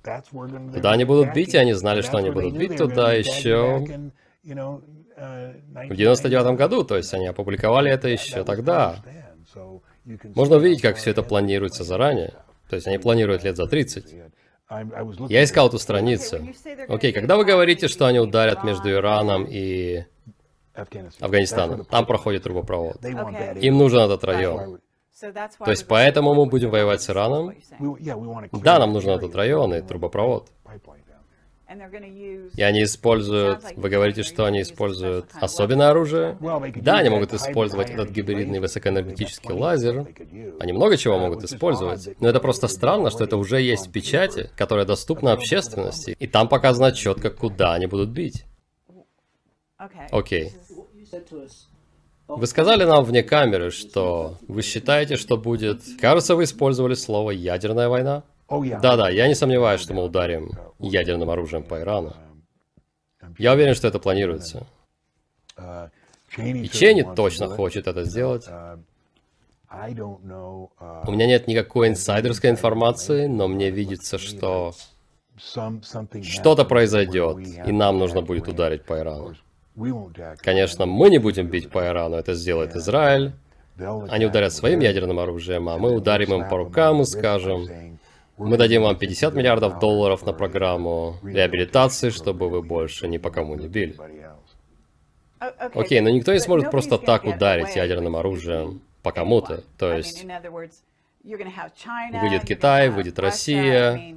Туда 0.02 0.92
они 0.92 1.04
будут 1.04 1.32
бить, 1.34 1.54
и 1.54 1.58
они 1.58 1.72
знали, 1.74 2.02
что 2.02 2.18
они 2.18 2.30
будут 2.30 2.56
бить 2.56 2.76
туда 2.76 3.12
еще 3.12 4.10
в 4.44 5.94
99 5.94 6.56
году, 6.56 6.84
то 6.84 6.96
есть 6.96 7.14
они 7.14 7.26
опубликовали 7.26 7.90
это 7.90 8.08
еще 8.08 8.44
тогда. 8.44 8.96
Можно 10.34 10.56
увидеть, 10.56 10.82
как 10.82 10.96
все 10.96 11.10
это 11.10 11.22
планируется 11.22 11.84
заранее. 11.84 12.34
То 12.68 12.76
есть 12.76 12.86
они 12.88 12.98
планируют 12.98 13.44
лет 13.44 13.56
за 13.56 13.66
30. 13.66 14.14
Я 15.28 15.44
искал 15.44 15.68
эту 15.68 15.78
страницу. 15.78 16.40
Окей, 16.88 17.12
когда 17.12 17.36
вы 17.36 17.44
говорите, 17.44 17.88
что 17.88 18.06
они 18.06 18.18
ударят 18.18 18.64
между 18.64 18.90
Ираном 18.90 19.46
и 19.48 20.04
Афганистана. 20.74 21.84
Там 21.84 22.06
проходит 22.06 22.42
трубопровод. 22.42 23.04
Им 23.04 23.78
нужен 23.78 24.00
этот 24.00 24.24
район. 24.24 24.80
То 25.20 25.70
есть 25.70 25.86
поэтому 25.86 26.34
мы 26.34 26.46
будем 26.46 26.70
воевать 26.70 27.02
с 27.02 27.10
Ираном? 27.10 27.54
Да, 28.52 28.78
нам 28.78 28.92
нужен 28.92 29.10
этот 29.12 29.34
район 29.34 29.74
и 29.74 29.80
трубопровод. 29.80 30.50
И 32.56 32.62
они 32.62 32.84
используют... 32.84 33.64
Вы 33.76 33.88
говорите, 33.88 34.22
что 34.22 34.44
они 34.44 34.62
используют 34.62 35.30
особенное 35.34 35.90
оружие? 35.90 36.36
Да, 36.76 36.98
они 36.98 37.08
могут 37.10 37.32
использовать 37.32 37.90
этот 37.90 38.10
гибридный 38.10 38.60
высокоэнергетический 38.60 39.52
лазер. 39.52 40.06
Они 40.60 40.72
много 40.72 40.96
чего 40.96 41.18
могут 41.18 41.42
использовать. 41.44 42.20
Но 42.20 42.28
это 42.28 42.40
просто 42.40 42.68
странно, 42.68 43.10
что 43.10 43.24
это 43.24 43.36
уже 43.36 43.60
есть 43.60 43.88
в 43.88 43.92
печати, 43.92 44.50
которая 44.56 44.84
доступна 44.84 45.32
общественности. 45.32 46.16
И 46.18 46.26
там 46.26 46.48
показано 46.48 46.92
четко, 46.92 47.30
куда 47.30 47.74
они 47.74 47.86
будут 47.86 48.10
бить. 48.10 48.44
Окей. 50.10 50.52
Вы 52.26 52.46
сказали 52.46 52.84
нам 52.84 53.04
вне 53.04 53.22
камеры, 53.22 53.70
что 53.70 54.38
вы 54.48 54.62
считаете, 54.62 55.16
что 55.16 55.36
будет... 55.36 55.82
Кажется, 56.00 56.36
вы 56.36 56.44
использовали 56.44 56.94
слово 56.94 57.32
«ядерная 57.32 57.88
война». 57.88 58.22
Да-да, 58.48 59.10
я 59.10 59.28
не 59.28 59.34
сомневаюсь, 59.34 59.80
что 59.80 59.94
мы 59.94 60.04
ударим 60.04 60.52
ядерным 60.78 61.28
оружием 61.30 61.64
по 61.64 61.80
Ирану. 61.80 62.14
Я 63.38 63.52
уверен, 63.52 63.74
что 63.74 63.88
это 63.88 63.98
планируется. 63.98 64.66
И 66.36 66.68
Чейни 66.68 67.02
точно 67.14 67.48
хочет 67.48 67.86
это 67.86 68.04
сделать. 68.04 68.46
У 69.70 71.10
меня 71.12 71.26
нет 71.26 71.46
никакой 71.46 71.88
инсайдерской 71.88 72.50
информации, 72.50 73.26
но 73.26 73.48
мне 73.48 73.70
видится, 73.70 74.18
что 74.18 74.72
что-то 75.36 76.64
произойдет, 76.64 77.38
и 77.66 77.72
нам 77.72 77.98
нужно 77.98 78.22
будет 78.22 78.48
ударить 78.48 78.84
по 78.84 78.98
Ирану. 78.98 79.34
Конечно, 80.38 80.86
мы 80.86 81.10
не 81.10 81.18
будем 81.18 81.48
бить 81.48 81.70
по 81.70 81.86
Ирану, 81.86 82.16
это 82.16 82.34
сделает 82.34 82.76
Израиль. 82.76 83.32
Они 84.08 84.26
ударят 84.26 84.52
своим 84.52 84.80
ядерным 84.80 85.18
оружием, 85.18 85.68
а 85.68 85.78
мы 85.78 85.92
ударим 85.92 86.32
им 86.32 86.48
по 86.48 86.58
рукам 86.58 87.02
и 87.02 87.04
скажем, 87.04 87.98
мы 88.36 88.56
дадим 88.56 88.82
вам 88.82 88.96
50 88.96 89.34
миллиардов 89.34 89.80
долларов 89.80 90.24
на 90.24 90.32
программу 90.32 91.16
реабилитации, 91.22 92.10
чтобы 92.10 92.48
вы 92.48 92.62
больше 92.62 93.08
ни 93.08 93.18
по 93.18 93.30
кому 93.30 93.56
не 93.56 93.68
били. 93.68 93.96
Окей, 95.74 96.00
но 96.00 96.10
никто 96.10 96.32
не 96.32 96.38
сможет 96.38 96.70
просто 96.70 96.98
так 96.98 97.24
ударить 97.24 97.76
ядерным 97.76 98.16
оружием 98.16 98.80
по 99.02 99.12
кому-то. 99.12 99.62
То 99.76 99.92
есть, 99.92 100.24
выйдет 101.24 102.44
Китай, 102.46 102.88
выйдет 102.90 103.18
Россия, 103.18 104.16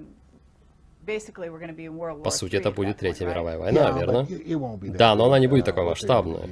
по 2.23 2.29
сути, 2.29 2.57
это 2.57 2.71
будет 2.71 2.97
Третья 2.97 3.25
мировая 3.25 3.57
война, 3.57 3.91
верно? 3.91 4.27
Да, 4.81 5.15
но 5.15 5.25
она 5.25 5.39
не 5.39 5.47
будет 5.47 5.65
такой 5.65 5.85
масштабной. 5.85 6.49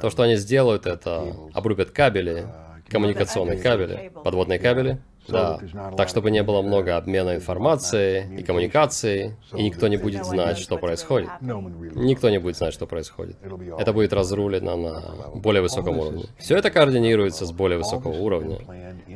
То, 0.00 0.10
что 0.10 0.22
они 0.24 0.36
сделают, 0.36 0.86
это 0.86 1.34
обрубят 1.54 1.90
кабели, 1.90 2.46
коммуникационные 2.88 3.58
кабели, 3.58 4.12
подводные 4.22 4.58
кабели, 4.58 5.00
да. 5.28 5.60
Так, 5.96 6.08
чтобы 6.08 6.30
не 6.30 6.42
было 6.42 6.62
много 6.62 6.96
обмена 6.96 7.36
информацией 7.36 8.38
и 8.38 8.42
коммуникацией, 8.42 9.36
и 9.54 9.62
никто 9.62 9.88
не 9.88 9.96
будет 9.96 10.24
знать, 10.24 10.58
что 10.58 10.78
происходит. 10.78 11.30
Никто 11.40 12.30
не 12.30 12.38
будет 12.38 12.56
знать, 12.56 12.74
что 12.74 12.86
происходит. 12.86 13.36
Это 13.78 13.92
будет 13.92 14.12
разрулено 14.12 14.76
на 14.76 15.30
более 15.34 15.62
высоком 15.62 15.98
уровне. 15.98 16.24
Все 16.38 16.56
это 16.56 16.70
координируется 16.70 17.46
с 17.46 17.52
более 17.52 17.78
высокого 17.78 18.12
уровня. 18.12 18.58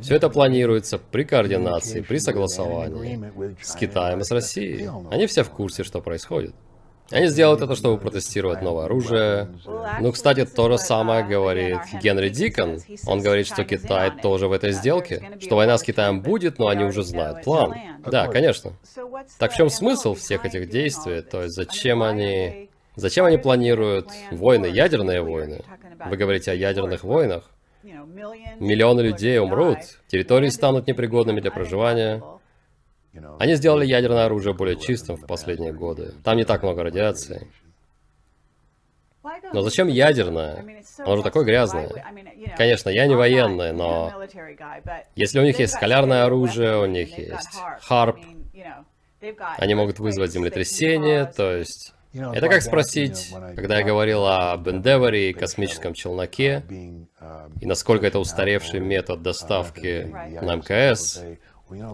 Все 0.01 0.15
это 0.15 0.29
планируется 0.29 0.97
при 0.97 1.23
координации, 1.23 2.01
при 2.01 2.17
согласовании 2.17 3.31
с 3.61 3.75
Китаем 3.75 4.19
и 4.19 4.23
с 4.23 4.31
Россией. 4.31 4.89
Они 5.11 5.27
все 5.27 5.43
в 5.43 5.49
курсе, 5.49 5.83
что 5.83 6.01
происходит. 6.01 6.53
Они 7.11 7.27
сделают 7.27 7.61
это, 7.61 7.75
чтобы 7.75 7.97
протестировать 7.99 8.61
новое 8.61 8.85
оружие. 8.85 9.49
Ну, 9.99 10.11
кстати, 10.11 10.45
то 10.45 10.69
же 10.69 10.77
самое 10.77 11.23
говорит 11.23 11.79
Генри 12.01 12.29
Дикон. 12.29 12.79
Он 13.05 13.21
говорит, 13.21 13.45
что 13.47 13.63
Китай 13.63 14.11
тоже 14.21 14.47
в 14.47 14.51
этой 14.51 14.71
сделке, 14.71 15.31
что 15.39 15.55
война 15.55 15.77
с 15.77 15.83
Китаем 15.83 16.21
будет, 16.21 16.59
но 16.59 16.67
они 16.67 16.83
уже 16.83 17.03
знают 17.03 17.43
план. 17.43 17.75
Да, 17.99 18.27
конечно. 18.27 18.73
Так 19.37 19.51
в 19.51 19.55
чем 19.55 19.69
смысл 19.69 20.15
всех 20.15 20.45
этих 20.45 20.69
действий? 20.69 21.21
То 21.21 21.43
есть 21.43 21.55
зачем 21.55 22.01
они... 22.01 22.69
Зачем 22.95 23.25
они 23.25 23.37
планируют 23.37 24.09
войны, 24.31 24.67
ядерные 24.67 25.21
войны? 25.21 25.61
Вы 26.05 26.15
говорите 26.15 26.51
о 26.51 26.53
ядерных 26.53 27.03
войнах? 27.03 27.49
Миллионы 28.59 29.01
людей 29.01 29.39
умрут, 29.39 29.77
территории 30.07 30.49
станут 30.49 30.87
непригодными 30.87 31.41
для 31.41 31.51
проживания. 31.51 32.23
Они 33.39 33.55
сделали 33.55 33.85
ядерное 33.85 34.25
оружие 34.25 34.53
более 34.53 34.75
чистым 34.75 35.17
в 35.17 35.25
последние 35.25 35.73
годы. 35.73 36.13
Там 36.23 36.37
не 36.37 36.45
так 36.45 36.63
много 36.63 36.83
радиации. 36.83 37.47
Но 39.53 39.61
зачем 39.61 39.87
ядерное? 39.87 40.83
Оно 40.99 41.17
же 41.17 41.23
такое 41.23 41.45
грязное. 41.45 41.89
Конечно, 42.57 42.89
я 42.89 43.07
не 43.07 43.15
военный, 43.15 43.71
но 43.71 44.13
если 45.15 45.39
у 45.39 45.43
них 45.43 45.59
есть 45.59 45.73
скалярное 45.73 46.25
оружие, 46.25 46.77
у 46.77 46.85
них 46.85 47.17
есть 47.17 47.59
харп, 47.81 48.19
они 49.57 49.75
могут 49.75 49.99
вызвать 49.99 50.31
землетрясение, 50.31 51.25
то 51.25 51.55
есть... 51.55 51.93
Это 52.13 52.47
как 52.47 52.61
спросить, 52.61 53.33
когда 53.55 53.79
я 53.79 53.83
говорил 53.83 54.27
об 54.27 54.67
Endeavour 54.67 55.17
и 55.17 55.33
космическом 55.33 55.95
челноке, 55.95 56.63
и 57.59 57.65
насколько 57.65 58.05
это 58.05 58.19
устаревший 58.19 58.81
метод 58.81 59.23
доставки 59.23 60.03
на 60.41 60.57
МКС, 60.57 61.23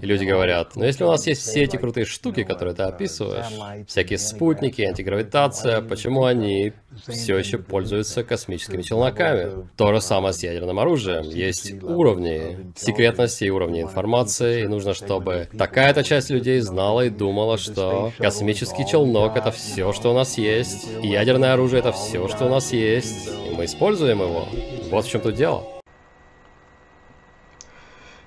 и 0.02 0.06
люди 0.06 0.26
говорят, 0.26 0.76
но 0.76 0.86
если 0.86 1.04
у 1.04 1.08
нас 1.08 1.26
есть 1.28 1.42
все 1.42 1.64
эти 1.64 1.78
крутые 1.78 2.06
штуки, 2.06 2.44
которые 2.44 2.76
ты 2.76 2.84
описываешь, 2.84 3.88
всякие 3.88 4.20
спутники, 4.20 4.82
антигравитация, 4.82 5.82
почему 5.82 6.26
они 6.26 6.74
все 7.08 7.38
еще 7.38 7.58
пользуются 7.58 8.24
космическими 8.24 8.82
челноками? 8.82 9.68
То 9.78 9.94
же 9.94 10.02
самое 10.02 10.34
с 10.34 10.44
ядерным 10.44 10.80
оружием. 10.80 11.24
Есть 11.24 11.82
уровни 11.84 12.72
секретности 12.76 13.46
и 13.46 13.50
уровни 13.50 13.82
информации, 13.82 14.64
и 14.64 14.68
нужно, 14.68 14.94
чтобы 14.94 15.48
такая-то 15.58 16.04
часть 16.04 16.30
людей 16.30 16.60
знала 16.60 17.02
и 17.02 17.10
думала, 17.10 17.58
что 17.58 18.12
космический 18.18 18.86
челнок— 18.86 19.36
это 19.38 19.52
все, 19.52 19.94
что 19.94 20.12
у 20.12 20.14
нас 20.14 20.38
есть, 20.38 20.88
и 21.02 21.08
ядерное 21.08 21.54
оружие— 21.54 21.80
это 21.82 21.92
все, 21.92 22.28
что 22.28 22.46
у 22.46 22.50
нас 22.50 22.74
есть, 22.74 23.28
и 23.28 23.56
мы 23.56 23.66
используем 23.66 24.22
его. 24.22 24.48
Вот 24.90 25.06
в 25.06 25.10
чем 25.10 25.22
тут 25.22 25.36
дело. 25.36 25.64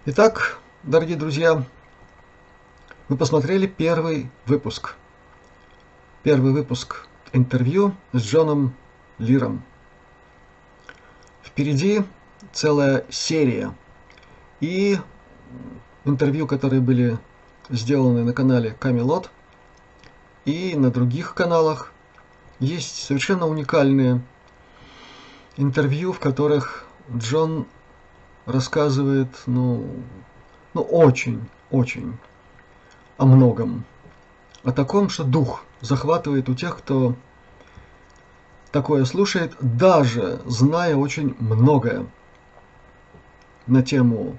Итак, 0.05 0.59
дорогие 0.83 1.17
друзья, 1.17 1.65
вы 3.09 3.17
посмотрели 3.17 3.67
первый 3.67 4.31
выпуск. 4.47 4.97
Первый 6.23 6.53
выпуск 6.53 7.07
интервью 7.33 7.95
с 8.13 8.23
Джоном 8.23 8.75
Лиром. 9.19 9.63
Впереди 11.43 12.03
целая 12.53 13.05
серия. 13.11 13.75
И 14.61 14.99
интервью, 16.05 16.47
которые 16.47 16.81
были 16.81 17.19
сделаны 17.71 18.25
на 18.25 18.33
канале 18.33 18.73
Камелот 18.73 19.31
и 20.45 20.75
на 20.77 20.91
других 20.91 21.35
каналах, 21.35 21.93
есть 22.59 23.05
совершенно 23.05 23.47
уникальные 23.47 24.21
интервью, 25.57 26.13
в 26.13 26.19
которых 26.19 26.87
Джон 27.15 27.67
рассказывает, 28.47 29.29
ну, 29.47 29.87
ну 30.75 30.83
очень, 30.83 31.49
очень 31.71 32.17
о 33.17 33.27
многом. 33.27 33.85
О 34.65 34.73
таком, 34.73 35.09
что 35.09 35.25
дух 35.25 35.65
захватывает 35.81 36.49
у 36.49 36.55
тех, 36.55 36.79
кто 36.79 37.15
такое 38.71 39.05
слушает, 39.05 39.57
даже 39.61 40.41
зная 40.47 40.97
очень 40.97 41.37
многое 41.39 42.07
на 43.67 43.83
тему 43.83 44.39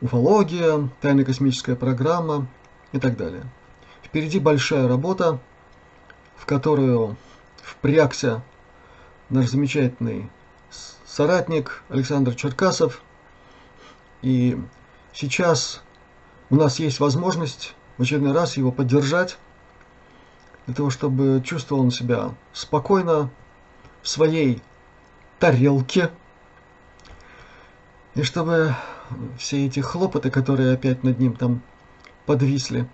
уфология, 0.00 0.88
тайная 1.00 1.24
космическая 1.24 1.76
программа 1.76 2.46
и 2.92 2.98
так 2.98 3.16
далее. 3.16 3.44
Впереди 4.02 4.38
большая 4.38 4.88
работа, 4.88 5.38
в 6.36 6.46
которую 6.46 7.16
впрягся 7.62 8.42
наш 9.28 9.48
замечательный 9.48 10.28
соратник 11.06 11.82
Александр 11.88 12.34
Черкасов. 12.34 13.02
И 14.22 14.58
Сейчас 15.12 15.82
у 16.50 16.56
нас 16.56 16.78
есть 16.78 17.00
возможность 17.00 17.74
в 17.98 18.02
очередной 18.02 18.32
раз 18.32 18.56
его 18.56 18.72
поддержать, 18.72 19.38
для 20.66 20.74
того, 20.74 20.90
чтобы 20.90 21.42
чувствовал 21.44 21.82
он 21.82 21.90
себя 21.90 22.34
спокойно 22.52 23.30
в 24.02 24.08
своей 24.08 24.62
тарелке, 25.38 26.10
и 28.14 28.22
чтобы 28.22 28.74
все 29.38 29.66
эти 29.66 29.80
хлопоты, 29.80 30.30
которые 30.30 30.74
опять 30.74 31.02
над 31.02 31.18
ним 31.18 31.34
там 31.34 31.62
подвисли, 32.26 32.88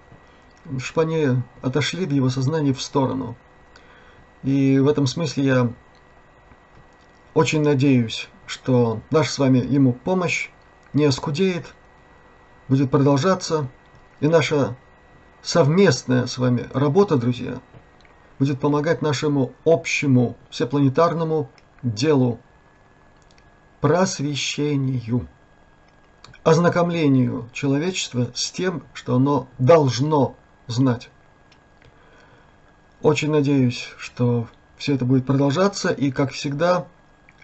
чтобы 0.79 1.03
они 1.03 1.43
отошли 1.63 2.07
в 2.07 2.11
его 2.11 2.31
сознании 2.31 2.73
в 2.73 2.83
сторону. 2.83 3.37
И 4.43 4.79
в 4.79 4.89
этом 4.89 5.07
смысле 5.07 5.45
я 5.45 5.73
очень 7.35 7.63
надеюсь, 7.63 8.29
что 8.47 9.01
наша 9.11 9.33
с 9.33 9.39
вами 9.39 9.59
ему 9.59 9.93
помощь 9.93 10.49
не 10.93 11.05
оскудеет, 11.05 11.75
будет 12.69 12.91
продолжаться, 12.91 13.69
и 14.21 14.29
наша 14.29 14.77
совместная 15.43 16.27
с 16.27 16.39
вами 16.39 16.67
работа, 16.73 17.17
друзья, 17.17 17.61
будет 18.39 18.61
помогать 18.61 19.03
нашему 19.03 19.53
общему 19.65 20.37
всепланетарному 20.51 21.51
делу 21.83 22.41
просвещению, 23.81 25.29
ознакомлению 26.43 27.49
человечества 27.53 28.31
с 28.35 28.51
тем, 28.51 28.83
что 28.95 29.17
оно 29.17 29.49
должно 29.59 30.35
знать. 30.67 31.11
Очень 33.03 33.31
надеюсь, 33.31 33.89
что 33.99 34.49
все 34.77 34.95
это 34.95 35.05
будет 35.05 35.27
продолжаться, 35.27 35.91
и, 35.91 36.11
как 36.11 36.33
всегда, 36.33 36.87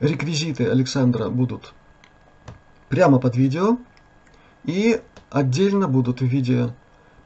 реквизиты 0.01 0.68
Александра 0.68 1.29
будут 1.29 1.73
прямо 2.89 3.18
под 3.18 3.37
видео, 3.37 3.79
и 4.64 5.01
отдельно 5.33 5.89
будут 5.89 6.20
в 6.20 6.26
виде 6.26 6.72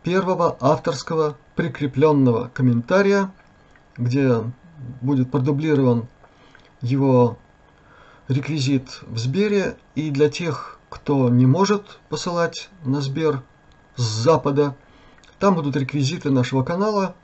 первого 0.03 0.57
авторского 0.61 1.37
прикрепленного 1.57 2.51
комментария, 2.55 3.33
где 3.97 4.43
будет 5.01 5.31
продублирован 5.31 6.07
его 6.81 7.37
реквизит 8.29 9.01
в 9.03 9.19
Сбере. 9.19 9.77
И 9.97 10.11
для 10.11 10.31
тех, 10.31 10.79
кто 10.89 11.29
не 11.29 11.47
может 11.47 11.99
посылать 12.09 12.71
на 12.85 13.01
Сбер 13.01 13.43
с 13.97 14.03
запада, 14.03 14.77
там 15.41 15.55
будут 15.55 15.77
реквизиты 15.77 16.31
нашего 16.31 16.63
канала, 16.63 17.15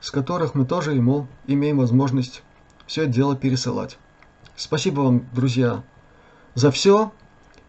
с 0.00 0.10
которых 0.10 0.54
мы 0.54 0.64
тоже 0.64 0.92
ему 0.92 1.26
имеем 1.46 1.78
возможность 1.78 2.42
все 2.86 3.02
это 3.02 3.12
дело 3.12 3.36
пересылать. 3.36 3.98
Спасибо 4.54 5.00
вам, 5.00 5.26
друзья, 5.32 5.82
за 6.54 6.70
все 6.70 7.12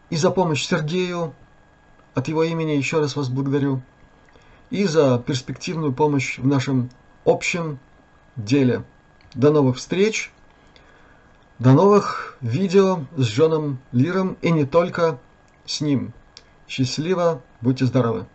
и 0.10 0.16
за 0.16 0.30
помощь 0.30 0.66
Сергею, 0.66 1.34
от 2.14 2.28
его 2.28 2.43
имени 2.43 2.72
еще 2.72 2.99
раз 2.99 3.16
вас 3.16 3.30
благодарю 3.30 3.82
и 4.70 4.86
за 4.86 5.20
перспективную 5.20 5.93
помощь 5.93 6.39
в 6.39 6.47
нашем 6.47 6.89
общем 7.26 7.80
деле. 8.36 8.84
До 9.34 9.51
новых 9.51 9.78
встреч, 9.78 10.32
до 11.59 11.74
новых 11.74 12.38
видео 12.41 13.05
с 13.16 13.28
Джоном 13.28 13.80
Лиром 13.91 14.38
и 14.41 14.51
не 14.51 14.66
только 14.66 15.20
с 15.66 15.82
ним. 15.82 16.14
Счастливо, 16.68 17.41
будьте 17.61 17.86
здоровы! 17.86 18.26